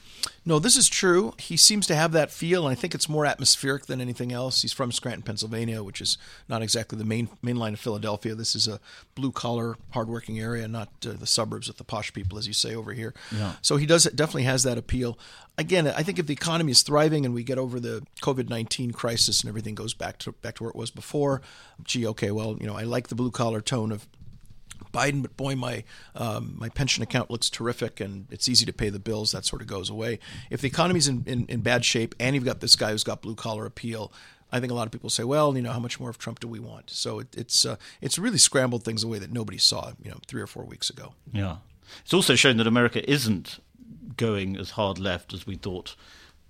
No, 0.46 0.58
this 0.58 0.76
is 0.76 0.88
true. 0.88 1.34
He 1.38 1.56
seems 1.56 1.86
to 1.86 1.94
have 1.94 2.12
that 2.12 2.30
feel, 2.30 2.66
and 2.66 2.72
I 2.72 2.78
think 2.78 2.94
it's 2.94 3.08
more 3.08 3.24
atmospheric 3.24 3.86
than 3.86 4.00
anything 4.00 4.32
else. 4.32 4.62
He's 4.62 4.72
from 4.72 4.92
Scranton, 4.92 5.22
Pennsylvania, 5.22 5.82
which 5.82 6.00
is 6.00 6.18
not 6.48 6.62
exactly 6.62 6.98
the 6.98 7.04
main 7.04 7.28
main 7.42 7.56
line 7.56 7.72
of 7.72 7.80
Philadelphia. 7.80 8.34
This 8.34 8.54
is 8.54 8.68
a 8.68 8.78
blue 9.14 9.32
collar, 9.32 9.76
hardworking 9.90 10.38
area, 10.38 10.68
not 10.68 10.88
uh, 11.06 11.12
the 11.12 11.26
suburbs 11.26 11.68
with 11.68 11.78
the 11.78 11.84
posh 11.84 12.12
people, 12.12 12.38
as 12.38 12.46
you 12.46 12.52
say 12.52 12.74
over 12.74 12.92
here. 12.92 13.14
Yeah. 13.34 13.54
So 13.62 13.76
he 13.76 13.86
does 13.86 14.04
definitely 14.04 14.44
has 14.44 14.62
that 14.64 14.78
appeal. 14.78 15.18
Again, 15.56 15.86
I 15.86 16.02
think 16.02 16.18
if 16.18 16.26
the 16.26 16.34
economy 16.34 16.72
is 16.72 16.82
thriving 16.82 17.24
and 17.24 17.34
we 17.34 17.42
get 17.42 17.58
over 17.58 17.80
the 17.80 18.04
COVID 18.22 18.48
nineteen 18.48 18.92
crisis 18.92 19.40
and 19.40 19.48
everything 19.48 19.74
goes 19.74 19.94
back 19.94 20.18
to 20.18 20.32
back 20.32 20.56
to 20.56 20.64
where 20.64 20.70
it 20.70 20.76
was 20.76 20.90
before, 20.90 21.42
gee, 21.82 22.06
okay, 22.08 22.30
well, 22.30 22.56
you 22.60 22.66
know, 22.66 22.76
I 22.76 22.82
like 22.82 23.08
the 23.08 23.14
blue 23.14 23.30
collar 23.30 23.60
tone 23.60 23.92
of 23.92 24.06
Biden, 24.94 25.20
but 25.20 25.36
boy, 25.36 25.56
my 25.56 25.84
um, 26.14 26.54
my 26.56 26.68
pension 26.68 27.02
account 27.02 27.30
looks 27.30 27.50
terrific 27.50 28.00
and 28.00 28.26
it's 28.30 28.48
easy 28.48 28.64
to 28.64 28.72
pay 28.72 28.88
the 28.88 28.98
bills. 28.98 29.32
That 29.32 29.44
sort 29.44 29.60
of 29.60 29.68
goes 29.68 29.90
away. 29.90 30.18
If 30.50 30.60
the 30.60 30.68
economy's 30.68 31.08
in, 31.08 31.24
in, 31.26 31.46
in 31.46 31.60
bad 31.60 31.84
shape 31.84 32.14
and 32.18 32.34
you've 32.34 32.44
got 32.44 32.60
this 32.60 32.76
guy 32.76 32.92
who's 32.92 33.04
got 33.04 33.20
blue 33.20 33.34
collar 33.34 33.66
appeal, 33.66 34.12
I 34.52 34.60
think 34.60 34.70
a 34.70 34.74
lot 34.74 34.86
of 34.86 34.92
people 34.92 35.10
say, 35.10 35.24
well, 35.24 35.56
you 35.56 35.62
know, 35.62 35.72
how 35.72 35.80
much 35.80 35.98
more 35.98 36.10
of 36.10 36.16
Trump 36.16 36.38
do 36.40 36.46
we 36.46 36.60
want? 36.60 36.88
So 36.90 37.18
it, 37.18 37.28
it's 37.36 37.66
uh, 37.66 37.76
it's 38.00 38.18
really 38.18 38.38
scrambled 38.38 38.84
things 38.84 39.02
away 39.02 39.18
that 39.18 39.32
nobody 39.32 39.58
saw, 39.58 39.92
you 40.02 40.10
know, 40.10 40.18
three 40.26 40.40
or 40.40 40.46
four 40.46 40.64
weeks 40.64 40.88
ago. 40.88 41.14
Yeah, 41.32 41.56
it's 42.02 42.14
also 42.14 42.36
shown 42.36 42.56
that 42.58 42.66
America 42.66 43.08
isn't 43.10 43.58
going 44.16 44.56
as 44.56 44.70
hard 44.70 44.98
left 44.98 45.34
as 45.34 45.46
we 45.46 45.56
thought 45.56 45.96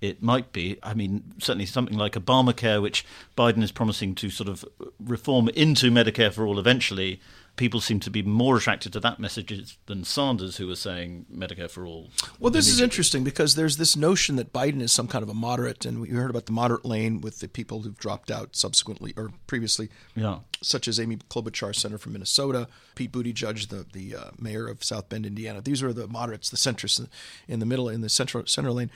it 0.01 0.21
might 0.21 0.51
be. 0.51 0.77
I 0.83 0.93
mean, 0.93 1.33
certainly 1.39 1.65
something 1.65 1.97
like 1.97 2.13
Obamacare, 2.13 2.81
which 2.81 3.05
Biden 3.37 3.63
is 3.63 3.71
promising 3.71 4.13
to 4.15 4.29
sort 4.29 4.49
of 4.49 4.65
reform 4.99 5.49
into 5.49 5.89
Medicare 5.89 6.31
for 6.31 6.45
all 6.45 6.59
eventually, 6.59 7.19
people 7.55 7.79
seem 7.79 7.99
to 8.01 8.09
be 8.09 8.21
more 8.21 8.57
attracted 8.57 8.91
to 8.93 8.99
that 8.99 9.19
message 9.19 9.77
than 9.85 10.03
Sanders, 10.03 10.57
who 10.57 10.67
was 10.67 10.79
saying 10.79 11.25
Medicare 11.33 11.69
for 11.69 11.85
all. 11.85 12.09
Well, 12.39 12.51
this 12.51 12.67
is 12.67 12.81
interesting 12.81 13.23
because 13.23 13.55
there's 13.55 13.77
this 13.77 13.95
notion 13.95 14.35
that 14.35 14.51
Biden 14.51 14.81
is 14.81 14.91
some 14.91 15.07
kind 15.07 15.23
of 15.23 15.29
a 15.29 15.33
moderate, 15.33 15.85
and 15.85 16.01
we 16.01 16.09
heard 16.09 16.29
about 16.29 16.45
the 16.45 16.51
moderate 16.51 16.85
lane 16.85 17.21
with 17.21 17.39
the 17.39 17.47
people 17.47 17.81
who've 17.81 17.97
dropped 17.97 18.29
out 18.29 18.55
subsequently 18.55 19.13
or 19.15 19.31
previously, 19.47 19.89
yeah. 20.15 20.39
such 20.61 20.87
as 20.87 20.99
Amy 20.99 21.17
Klobuchar, 21.29 21.75
senator 21.75 21.97
from 21.97 22.13
Minnesota, 22.13 22.67
Pete 22.95 23.11
Buttigieg, 23.11 23.69
the 23.69 23.85
the 23.93 24.15
uh, 24.15 24.31
mayor 24.39 24.67
of 24.67 24.83
South 24.83 25.09
Bend, 25.09 25.25
Indiana. 25.25 25.61
These 25.61 25.81
are 25.81 25.93
the 25.93 26.07
moderates, 26.07 26.49
the 26.49 26.57
centrists 26.57 27.07
in 27.47 27.59
the 27.59 27.65
middle, 27.65 27.89
in 27.89 28.01
the 28.01 28.09
central 28.09 28.45
center 28.45 28.71
lane. 28.71 28.91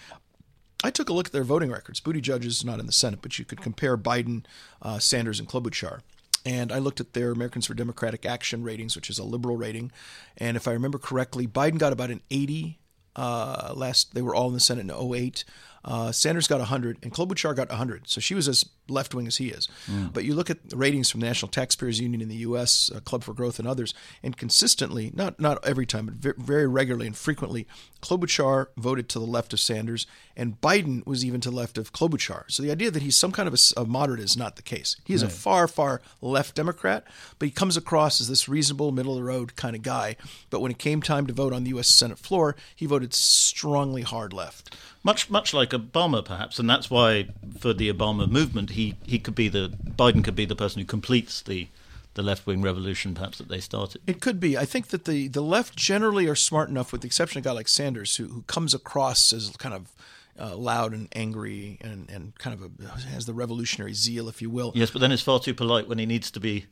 I 0.82 0.91
took 0.91 1.10
a 1.10 1.13
look 1.13 1.28
at 1.28 1.34
their 1.34 1.43
voting 1.43 1.72
records. 1.72 2.00
Buttigieg 2.00 2.45
is 2.45 2.63
not 2.63 2.80
in 2.80 2.86
the 2.86 2.93
Senate, 2.93 3.19
but 3.22 3.38
you 3.38 3.43
could 3.43 3.62
compare 3.62 3.98
Biden, 3.98 4.45
uh, 4.82 4.98
Sanders, 5.00 5.39
and 5.39 5.48
Klobuchar 5.48 6.00
and 6.45 6.71
I 6.71 6.80
looked 6.80 6.99
at 6.99 7.13
their 7.13 7.32
Americans 7.32 7.65
for 7.65 7.73
Democratic 7.73 8.25
Action 8.25 8.63
ratings, 8.63 8.95
which 8.95 9.10
is 9.10 9.19
a 9.19 9.23
liberal 9.23 9.58
rating. 9.58 9.91
And 10.38 10.58
if 10.58 10.67
I 10.67 10.71
remember 10.71 10.97
correctly, 10.97 11.47
Biden 11.47 11.78
got 11.78 11.93
about 11.93 12.12
an 12.12 12.21
80 12.32 12.80
uh, 13.15 13.73
last. 13.75 14.13
They 14.13 14.21
were 14.21 14.36
all 14.36 14.47
in 14.47 14.54
the 14.54 14.60
Senate 14.60 14.89
in 14.89 15.13
08. 15.15 15.43
Uh, 15.83 16.11
Sanders 16.11 16.47
got 16.47 16.59
100, 16.59 16.99
and 17.03 17.13
Klobuchar 17.13 17.55
got 17.55 17.69
100. 17.69 18.07
So 18.07 18.19
she 18.21 18.35
was 18.35 18.47
as 18.47 18.65
left 18.87 19.13
wing 19.13 19.27
as 19.27 19.37
he 19.37 19.49
is. 19.49 19.67
Mm. 19.87 20.13
But 20.13 20.25
you 20.25 20.33
look 20.33 20.49
at 20.49 20.69
the 20.69 20.77
ratings 20.77 21.09
from 21.09 21.21
the 21.21 21.27
National 21.27 21.49
Taxpayers 21.49 21.99
Union 21.99 22.21
in 22.21 22.29
the 22.29 22.35
U.S., 22.37 22.91
uh, 22.93 22.99
Club 22.99 23.23
for 23.23 23.33
Growth, 23.33 23.59
and 23.59 23.67
others, 23.67 23.93
and 24.23 24.35
consistently, 24.35 25.11
not 25.13 25.39
not 25.39 25.65
every 25.65 25.85
time, 25.85 26.19
but 26.21 26.37
very 26.37 26.67
regularly 26.67 27.07
and 27.07 27.15
frequently, 27.15 27.67
Klobuchar 28.01 28.67
voted 28.77 29.09
to 29.09 29.19
the 29.19 29.25
left 29.25 29.53
of 29.53 29.59
Sanders, 29.59 30.07
and 30.35 30.59
Biden 30.61 31.05
was 31.05 31.23
even 31.23 31.41
to 31.41 31.49
the 31.49 31.55
left 31.55 31.77
of 31.77 31.93
Klobuchar. 31.93 32.43
So 32.47 32.63
the 32.63 32.71
idea 32.71 32.91
that 32.91 33.03
he's 33.03 33.17
some 33.17 33.31
kind 33.31 33.47
of 33.47 33.53
a, 33.53 33.81
a 33.81 33.85
moderate 33.85 34.19
is 34.19 34.37
not 34.37 34.55
the 34.55 34.61
case. 34.61 34.95
He 35.05 35.13
is 35.13 35.23
right. 35.23 35.31
a 35.31 35.35
far, 35.35 35.67
far 35.67 36.01
left 36.21 36.55
Democrat, 36.55 37.05
but 37.37 37.47
he 37.47 37.51
comes 37.51 37.77
across 37.77 38.21
as 38.21 38.27
this 38.27 38.49
reasonable, 38.49 38.91
middle 38.91 39.13
of 39.13 39.19
the 39.19 39.23
road 39.23 39.55
kind 39.55 39.75
of 39.75 39.81
guy. 39.81 40.15
But 40.49 40.61
when 40.61 40.71
it 40.71 40.79
came 40.79 41.01
time 41.01 41.27
to 41.27 41.33
vote 41.33 41.53
on 41.53 41.63
the 41.63 41.69
U.S. 41.71 41.87
Senate 41.87 42.19
floor, 42.19 42.55
he 42.75 42.85
voted 42.85 43.13
strongly 43.13 44.01
hard 44.01 44.33
left 44.33 44.75
much 45.03 45.29
much 45.29 45.53
like 45.53 45.69
Obama, 45.71 46.23
perhaps, 46.23 46.59
and 46.59 46.69
that's 46.69 46.89
why 46.89 47.27
for 47.59 47.73
the 47.73 47.91
Obama 47.91 48.29
movement, 48.29 48.71
he 48.71 48.95
he 49.05 49.19
could 49.19 49.35
be 49.35 49.47
the 49.47 49.69
Biden 49.69 50.23
could 50.23 50.35
be 50.35 50.45
the 50.45 50.55
person 50.55 50.79
who 50.79 50.85
completes 50.85 51.41
the 51.41 51.67
the 52.15 52.23
left 52.23 52.45
wing 52.45 52.62
revolution, 52.62 53.13
perhaps 53.13 53.38
that 53.38 53.47
they 53.47 53.59
started. 53.59 54.01
It 54.07 54.19
could 54.19 54.39
be. 54.39 54.57
I 54.57 54.65
think 54.65 54.88
that 54.88 55.05
the 55.05 55.27
the 55.27 55.41
left 55.41 55.75
generally 55.75 56.27
are 56.27 56.35
smart 56.35 56.69
enough, 56.69 56.91
with 56.91 57.01
the 57.01 57.07
exception 57.07 57.39
of 57.39 57.45
a 57.45 57.49
guy 57.49 57.53
like 57.53 57.67
Sanders, 57.67 58.15
who 58.17 58.27
who 58.27 58.41
comes 58.43 58.73
across 58.73 59.31
as 59.31 59.55
kind 59.57 59.75
of 59.75 59.91
uh, 60.39 60.55
loud 60.55 60.93
and 60.93 61.07
angry 61.13 61.77
and, 61.81 62.09
and 62.09 62.38
kind 62.39 62.53
of 62.53 62.71
a, 62.81 62.97
has 63.09 63.25
the 63.25 63.33
revolutionary 63.33 63.93
zeal, 63.93 64.29
if 64.29 64.41
you 64.41 64.49
will. 64.49 64.71
Yes, 64.75 64.89
but 64.91 64.99
then 64.99 65.12
it's 65.12 65.21
far 65.21 65.39
too 65.39 65.53
polite 65.53 65.88
when 65.88 65.99
he 65.99 66.05
needs 66.05 66.31
to 66.31 66.39
be 66.39 66.65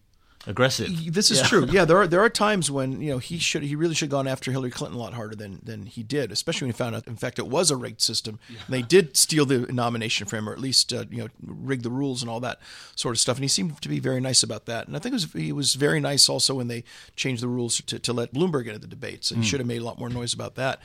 aggressive. 0.48 1.14
This 1.14 1.30
is 1.30 1.40
yeah. 1.40 1.46
true. 1.46 1.66
Yeah, 1.70 1.86
there 1.86 1.98
are 1.98 2.08
there 2.14 2.22
are 2.22 2.30
times 2.30 2.72
when 2.72 3.02
you 3.02 3.12
know 3.12 3.18
he 3.20 3.38
should 3.38 3.64
he 3.64 3.76
really 3.76 3.94
should 3.94 4.06
have 4.06 4.12
gone 4.12 4.28
after 4.28 4.52
Hillary 4.52 4.72
Clinton 4.72 4.98
a 4.98 5.02
lot 5.02 5.14
harder 5.14 5.36
than 5.36 5.60
than 5.64 5.86
he 5.86 6.02
did, 6.04 6.32
especially 6.32 6.66
when 6.66 6.74
he 6.74 6.78
found 6.78 6.96
out 6.96 7.08
in 7.08 7.16
fact 7.16 7.38
it 7.38 7.48
was 7.48 7.70
a 7.70 7.76
rigged 7.76 8.02
system. 8.02 8.40
Yeah. 8.50 8.60
they 8.70 8.82
did 8.82 9.16
steal 9.18 9.46
the 9.46 9.60
nomination 9.72 10.28
from 10.28 10.40
him, 10.40 10.50
or 10.50 10.54
at 10.54 10.60
least 10.60 10.94
uh, 10.94 11.06
you 11.10 11.18
know 11.18 11.28
rig 11.46 11.84
the 11.84 11.92
rules 11.92 12.22
and 12.22 12.30
all 12.32 12.40
that 12.40 12.60
sort 12.96 13.16
of 13.16 13.20
stuff. 13.20 13.38
And 13.38 13.44
he 13.44 13.50
seemed 13.50 13.82
to 13.82 13.90
be 13.90 14.00
very 14.00 14.22
nice 14.22 14.44
about 14.44 14.66
that. 14.66 14.88
And 14.88 14.96
I 14.96 15.00
think 15.00 15.14
was, 15.14 15.32
he 15.34 15.52
was 15.52 15.76
very 15.76 16.00
nice 16.00 16.30
also 16.30 16.56
when 16.56 16.68
they 16.68 16.84
changed 17.16 17.44
the 17.44 17.48
rules 17.48 17.82
to, 17.82 18.00
to 18.00 18.14
let 18.14 18.34
Bloomberg 18.34 18.68
into 18.68 18.80
the 18.80 18.88
debates. 18.88 19.32
And 19.32 19.40
mm. 19.40 19.44
he 19.44 19.50
should 19.50 19.60
have 19.60 19.68
made 19.68 19.82
a 19.82 19.86
lot 19.86 20.00
more 20.00 20.10
noise 20.10 20.34
about 20.34 20.56
that. 20.56 20.82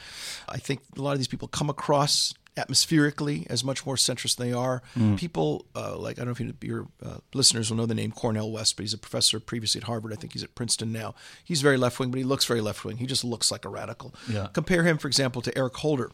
I 0.49 0.59
think 0.59 0.81
a 0.97 1.03
lot 1.03 1.13
of 1.13 1.19
these 1.19 1.29
people 1.29 1.49
come 1.49 1.71
across 1.71 2.35
atmospherically 2.57 3.47
as 3.49 3.65
much 3.65 3.87
more 3.87 3.97
centrist 3.97 4.37
than 4.37 4.49
they 4.49 4.53
are. 4.55 4.83
Mm. 4.97 5.19
People 5.19 5.65
uh, 5.75 5.97
like 5.97 6.19
I 6.19 6.25
don't 6.25 6.27
know 6.27 6.33
if 6.33 6.63
you, 6.63 6.69
your 6.69 6.87
uh, 7.05 7.19
listeners 7.33 7.71
will 7.71 7.79
know 7.79 7.87
the 7.87 7.95
name 7.95 8.13
Cornel 8.13 8.53
West, 8.53 8.77
but 8.77 8.83
he's 8.83 8.93
a 8.93 8.99
professor 8.99 9.41
previously 9.41 9.81
at 9.81 9.87
Harvard. 9.87 10.13
I 10.13 10.17
think 10.17 10.35
he's 10.35 10.45
at 10.45 10.55
Princeton 10.55 10.93
now. 10.93 11.15
He's 11.43 11.63
very 11.63 11.77
left 11.77 11.99
wing, 11.99 12.11
but 12.11 12.19
he 12.19 12.25
looks 12.25 12.45
very 12.45 12.61
left 12.61 12.85
wing. 12.85 12.99
He 12.99 13.07
just 13.07 13.25
looks 13.25 13.51
like 13.51 13.65
a 13.65 13.69
radical. 13.71 14.15
Yeah. 14.31 14.49
Compare 14.53 14.85
him, 14.85 14.99
for 14.99 15.09
example, 15.09 15.41
to 15.43 15.57
Eric 15.57 15.77
Holder. 15.77 16.11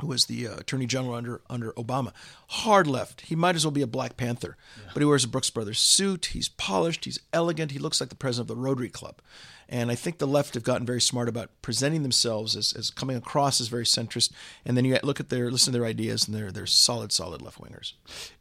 who 0.00 0.06
was 0.06 0.26
the 0.26 0.46
uh, 0.46 0.56
attorney 0.58 0.86
general 0.86 1.14
under 1.14 1.40
under 1.50 1.72
Obama. 1.72 2.12
Hard 2.48 2.86
left. 2.86 3.22
He 3.22 3.34
might 3.34 3.56
as 3.56 3.64
well 3.64 3.72
be 3.72 3.82
a 3.82 3.86
Black 3.86 4.16
Panther, 4.16 4.56
yeah. 4.76 4.90
but 4.94 5.00
he 5.00 5.06
wears 5.06 5.24
a 5.24 5.28
Brooks 5.28 5.50
Brothers 5.50 5.80
suit. 5.80 6.26
He's 6.26 6.48
polished. 6.48 7.04
He's 7.04 7.18
elegant. 7.32 7.72
He 7.72 7.78
looks 7.78 8.00
like 8.00 8.10
the 8.10 8.14
president 8.14 8.50
of 8.50 8.56
the 8.56 8.62
Rotary 8.62 8.90
Club. 8.90 9.20
And 9.68 9.90
I 9.90 9.94
think 9.94 10.18
the 10.18 10.26
left 10.26 10.54
have 10.54 10.62
gotten 10.62 10.86
very 10.86 11.00
smart 11.00 11.28
about 11.28 11.50
presenting 11.60 12.02
themselves 12.02 12.56
as, 12.56 12.72
as 12.72 12.90
coming 12.90 13.16
across 13.16 13.60
as 13.60 13.68
very 13.68 13.84
centrist. 13.84 14.32
And 14.64 14.76
then 14.76 14.86
you 14.86 14.98
look 15.02 15.20
at 15.20 15.28
their 15.28 15.50
listen 15.50 15.72
to 15.72 15.78
their 15.78 15.86
ideas, 15.86 16.26
and 16.26 16.34
they're 16.34 16.50
they're 16.50 16.66
solid, 16.66 17.12
solid 17.12 17.42
left 17.42 17.60
wingers. 17.60 17.92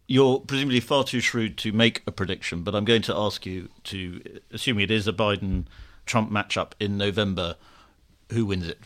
You're 0.08 0.40
presumably 0.40 0.80
far 0.80 1.04
too 1.04 1.20
shrewd 1.20 1.58
to 1.60 1.74
make 1.74 2.02
a 2.08 2.12
prediction, 2.12 2.64
but 2.64 2.74
I'm 2.74 2.86
going 2.86 3.02
to 3.04 3.16
ask 3.16 3.46
you 3.46 3.68
to, 3.86 4.22
assuming 4.52 4.86
it 4.86 4.92
is 4.92 5.06
a 5.06 5.12
Biden 5.12 5.66
Trump 6.06 6.32
matchup 6.32 6.72
in 6.80 6.98
November, 6.98 7.58
who 8.32 8.46
wins 8.46 8.68
it? 8.68 8.80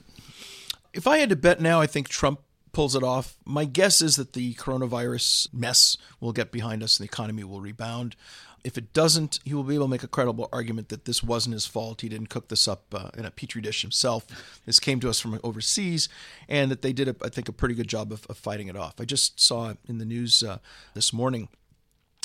If 0.94 1.06
I 1.08 1.20
had 1.20 1.30
to 1.30 1.36
bet 1.36 1.62
now, 1.62 1.80
I 1.80 1.88
think 1.88 2.10
Trump 2.10 2.42
pulls 2.74 2.96
it 2.96 3.04
off. 3.04 3.38
My 3.46 3.66
guess 3.66 4.02
is 4.02 4.16
that 4.16 4.34
the 4.34 4.54
coronavirus 4.56 5.54
mess 5.54 5.98
will 6.20 6.34
get 6.34 6.52
behind 6.52 6.84
us 6.84 7.00
and 7.00 7.04
the 7.08 7.12
economy 7.12 7.44
will 7.44 7.62
rebound. 7.62 8.16
If 8.64 8.78
it 8.78 8.94
doesn't, 8.94 9.40
he 9.44 9.54
will 9.54 9.64
be 9.64 9.76
able 9.76 9.86
to 9.86 9.90
make 9.90 10.04
a 10.04 10.08
credible 10.08 10.48
argument 10.54 10.90
that 10.90 11.06
this 11.06 11.24
wasn't 11.24 11.54
his 11.54 11.66
fault. 11.66 12.02
He 12.02 12.10
didn't 12.10 12.28
cook 12.28 12.50
this 12.50 12.68
up 12.68 12.94
uh, 12.94 13.10
in 13.18 13.26
a 13.26 13.32
petri 13.32 13.62
dish 13.62 13.82
himself. 13.82 14.28
This 14.66 14.80
came 14.80 15.00
to 15.00 15.10
us 15.10 15.20
from 15.20 15.40
overseas, 15.44 16.10
and 16.48 16.70
that 16.70 16.82
they 16.82 16.94
did, 16.94 17.08
a, 17.08 17.16
I 17.24 17.30
think, 17.30 17.50
a 17.50 17.54
pretty 17.54 17.76
good 17.76 17.88
job 17.88 18.12
of, 18.12 18.26
of, 18.28 18.38
fighting 18.38 18.68
it 18.68 18.76
off. 18.76 18.96
I 19.00 19.06
just 19.06 19.40
saw 19.40 19.74
in 19.88 19.98
the 19.98 20.06
news 20.06 20.44
uh, 20.44 20.60
this 20.94 21.12
morning 21.12 21.50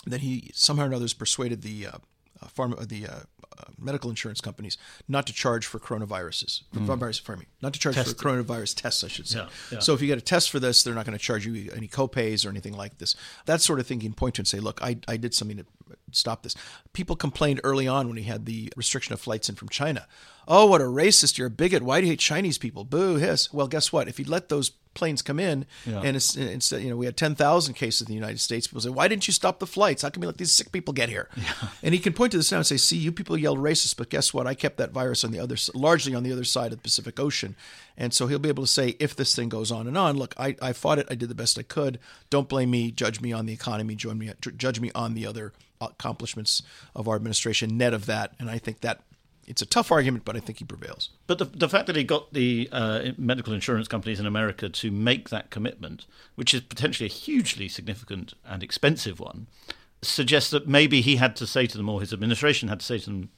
that 0.07 0.21
he 0.21 0.51
somehow 0.55 0.85
or 0.85 0.87
another 0.87 1.05
has 1.05 1.15
persuaded 1.15 1.63
the 1.63 1.87
uh, 1.87 1.99
uh, 2.43 2.47
pharma, 2.47 2.87
the 2.87 3.07
uh, 3.07 3.21
uh, 3.59 3.65
medical 3.79 4.11
insurance 4.11 4.41
companies 4.41 4.77
not 5.09 5.27
to 5.27 5.33
charge 5.33 5.67
for 5.67 5.79
coronaviruses. 5.79 6.63
For 6.73 6.81
mm. 6.81 6.99
virus, 6.99 7.21
pardon 7.21 7.41
me, 7.41 7.47
not 7.63 7.73
to 7.73 7.81
charge 7.81 7.97
for 7.97 8.03
coronavirus 8.11 8.81
tests, 8.81 9.03
I 9.03 9.09
should 9.09 9.27
say. 9.27 9.39
Yeah, 9.39 9.49
yeah. 9.73 9.79
So 9.79 9.95
if 9.95 10.03
you 10.03 10.07
get 10.07 10.19
a 10.19 10.23
test 10.23 10.51
for 10.51 10.61
this, 10.61 10.83
they're 10.83 10.95
not 10.95 11.07
going 11.07 11.17
to 11.17 11.25
charge 11.25 11.47
you 11.47 11.71
any 11.75 11.89
copays 11.89 12.45
or 12.45 12.51
anything 12.51 12.75
like 12.75 12.99
this. 12.99 13.17
That 13.47 13.63
sort 13.63 13.81
of 13.81 13.87
thing 13.87 14.01
you 14.01 14.09
can 14.09 14.15
point 14.15 14.35
to 14.35 14.41
and 14.41 14.49
say, 14.49 14.61
look, 14.61 14.83
I, 14.83 14.99
I 15.09 15.17
did 15.17 15.35
something 15.35 15.57
to 15.57 15.67
stop 16.13 16.43
this. 16.43 16.55
People 16.93 17.17
complained 17.17 17.61
early 17.65 17.87
on 17.87 18.09
when 18.09 18.17
he 18.17 18.25
had 18.25 18.47
the 18.47 18.73
restriction 18.77 19.13
of 19.13 19.21
flights 19.21 19.49
in 19.49 19.55
from 19.55 19.69
China. 19.69 20.07
Oh, 20.49 20.67
what 20.67 20.81
a 20.81 20.85
racist! 20.85 21.39
You're 21.39 21.49
a 21.49 21.51
bigot. 21.51 21.83
Why 21.83 22.01
do 22.01 22.07
you 22.07 22.13
hate 22.13 22.21
Chinese 22.21 22.59
people? 22.59 22.85
Boo, 22.85 23.17
hiss. 23.17 23.53
Well, 23.53 23.67
guess 23.67 23.93
what? 23.93 24.09
If 24.09 24.19
he'd 24.19 24.29
let 24.29 24.49
those 24.49 24.71
planes 24.95 25.21
come 25.21 25.39
in, 25.39 25.67
yeah. 25.85 26.01
and 26.03 26.17
instead, 26.17 26.83
you 26.83 26.89
know, 26.89 26.97
we 26.97 27.05
had 27.05 27.17
10,000 27.17 27.75
cases 27.75 28.03
in 28.03 28.07
the 28.07 28.15
United 28.15 28.41
States. 28.41 28.67
People 28.67 28.81
say, 28.81 28.89
why 28.89 29.09
didn't 29.09 29.27
you 29.29 29.33
stop 29.33 29.59
the 29.59 29.67
flights? 29.67 30.03
How 30.03 30.09
come 30.09 30.23
you 30.23 30.29
let 30.29 30.39
these 30.39 30.55
sick 30.55 30.73
people 30.73 30.95
get 30.95 31.11
here? 31.11 31.29
Yeah. 31.37 31.69
And 31.83 31.93
he 31.93 32.01
can 32.01 32.15
point 32.15 32.33
to 32.33 32.39
this 32.39 32.51
now 32.51 32.59
and 32.59 32.67
say, 32.67 32.79
see, 32.79 32.97
you 32.97 33.13
people 33.13 33.37
yelled 33.37 33.59
racist, 33.59 33.97
but 33.99 34.09
guess 34.09 34.33
what? 34.33 34.47
I 34.47 34.55
kept 34.55 34.79
that 34.79 34.93
virus 34.93 35.23
on 35.23 35.33
the 35.33 35.39
other, 35.39 35.57
largely 35.75 36.15
on 36.15 36.23
the 36.23 36.33
other 36.33 36.45
side 36.45 36.73
of 36.73 36.79
the 36.79 36.83
Pacific 36.83 37.21
Ocean. 37.21 37.57
And 37.99 38.13
so 38.13 38.27
he'll 38.27 38.39
be 38.39 38.49
able 38.49 38.65
to 38.65 38.69
say, 38.69 38.97
if 38.99 39.17
this 39.17 39.35
thing 39.35 39.49
goes 39.49 39.73
on 39.73 39.87
and 39.87 39.97
on, 39.97 40.17
look, 40.17 40.35
I, 40.39 40.57
I 40.61 40.73
fought 40.73 40.99
it. 40.99 41.07
I 41.11 41.15
did 41.15 41.29
the 41.29 41.35
best 41.35 41.59
I 41.59 41.63
could. 41.63 41.99
Don't 42.29 42.49
blame 42.49 42.71
me. 42.71 42.91
Judge 42.91 43.21
me 43.21 43.33
on 43.33 43.47
the 43.47 43.53
economy. 43.53 43.95
Join 43.95 44.19
me, 44.19 44.31
judge 44.57 44.81
me 44.81 44.91
on 44.95 45.15
the 45.15 45.27
other 45.27 45.53
accomplishments 45.81 46.63
of 46.95 47.09
our 47.09 47.17
administration, 47.17 47.77
net 47.77 47.95
of 47.95 48.07
that. 48.07 48.35
And 48.39 48.51
I 48.51 48.59
think 48.59 48.81
that 48.81 49.01
it's 49.47 49.63
a 49.63 49.67
tough 49.67 49.93
argument, 49.93 50.25
but 50.25 50.37
I 50.37 50.41
think 50.41 50.59
he 50.59 50.65
prevails. 50.65 51.11
But 51.27 51.39
the, 51.39 51.45
the 51.45 51.69
fact 51.69 51.87
that 51.87 51.97
he 51.97 52.05
got 52.05 52.33
the 52.33 52.69
uh, 52.73 53.13
medical 53.17 53.53
insurance 53.53 53.89
companies 53.89 54.19
in 54.19 54.27
America 54.27 54.69
to 54.69 54.91
make 54.91 55.29
that 55.31 55.51
commitment, 55.51 56.05
which 56.35 56.53
is 56.53 56.63
potentially 56.63 57.07
a 57.07 57.13
hugely 57.13 57.69
significant 57.69 58.35
and 58.45 58.63
expensive 58.63 59.21
one, 59.21 59.47
suggests 60.03 60.51
that 60.51 60.69
maybe 60.69 61.01
he 61.01 61.17
had 61.17 61.37
to 61.37 61.47
say 61.47 61.67
to 61.67 61.77
them, 61.77 61.89
or 61.89 62.01
his 62.01 62.13
administration 62.13 62.69
had 62.69 62.81
to 62.81 62.87
say 62.87 62.99
to 62.99 63.07
them, 63.07 63.29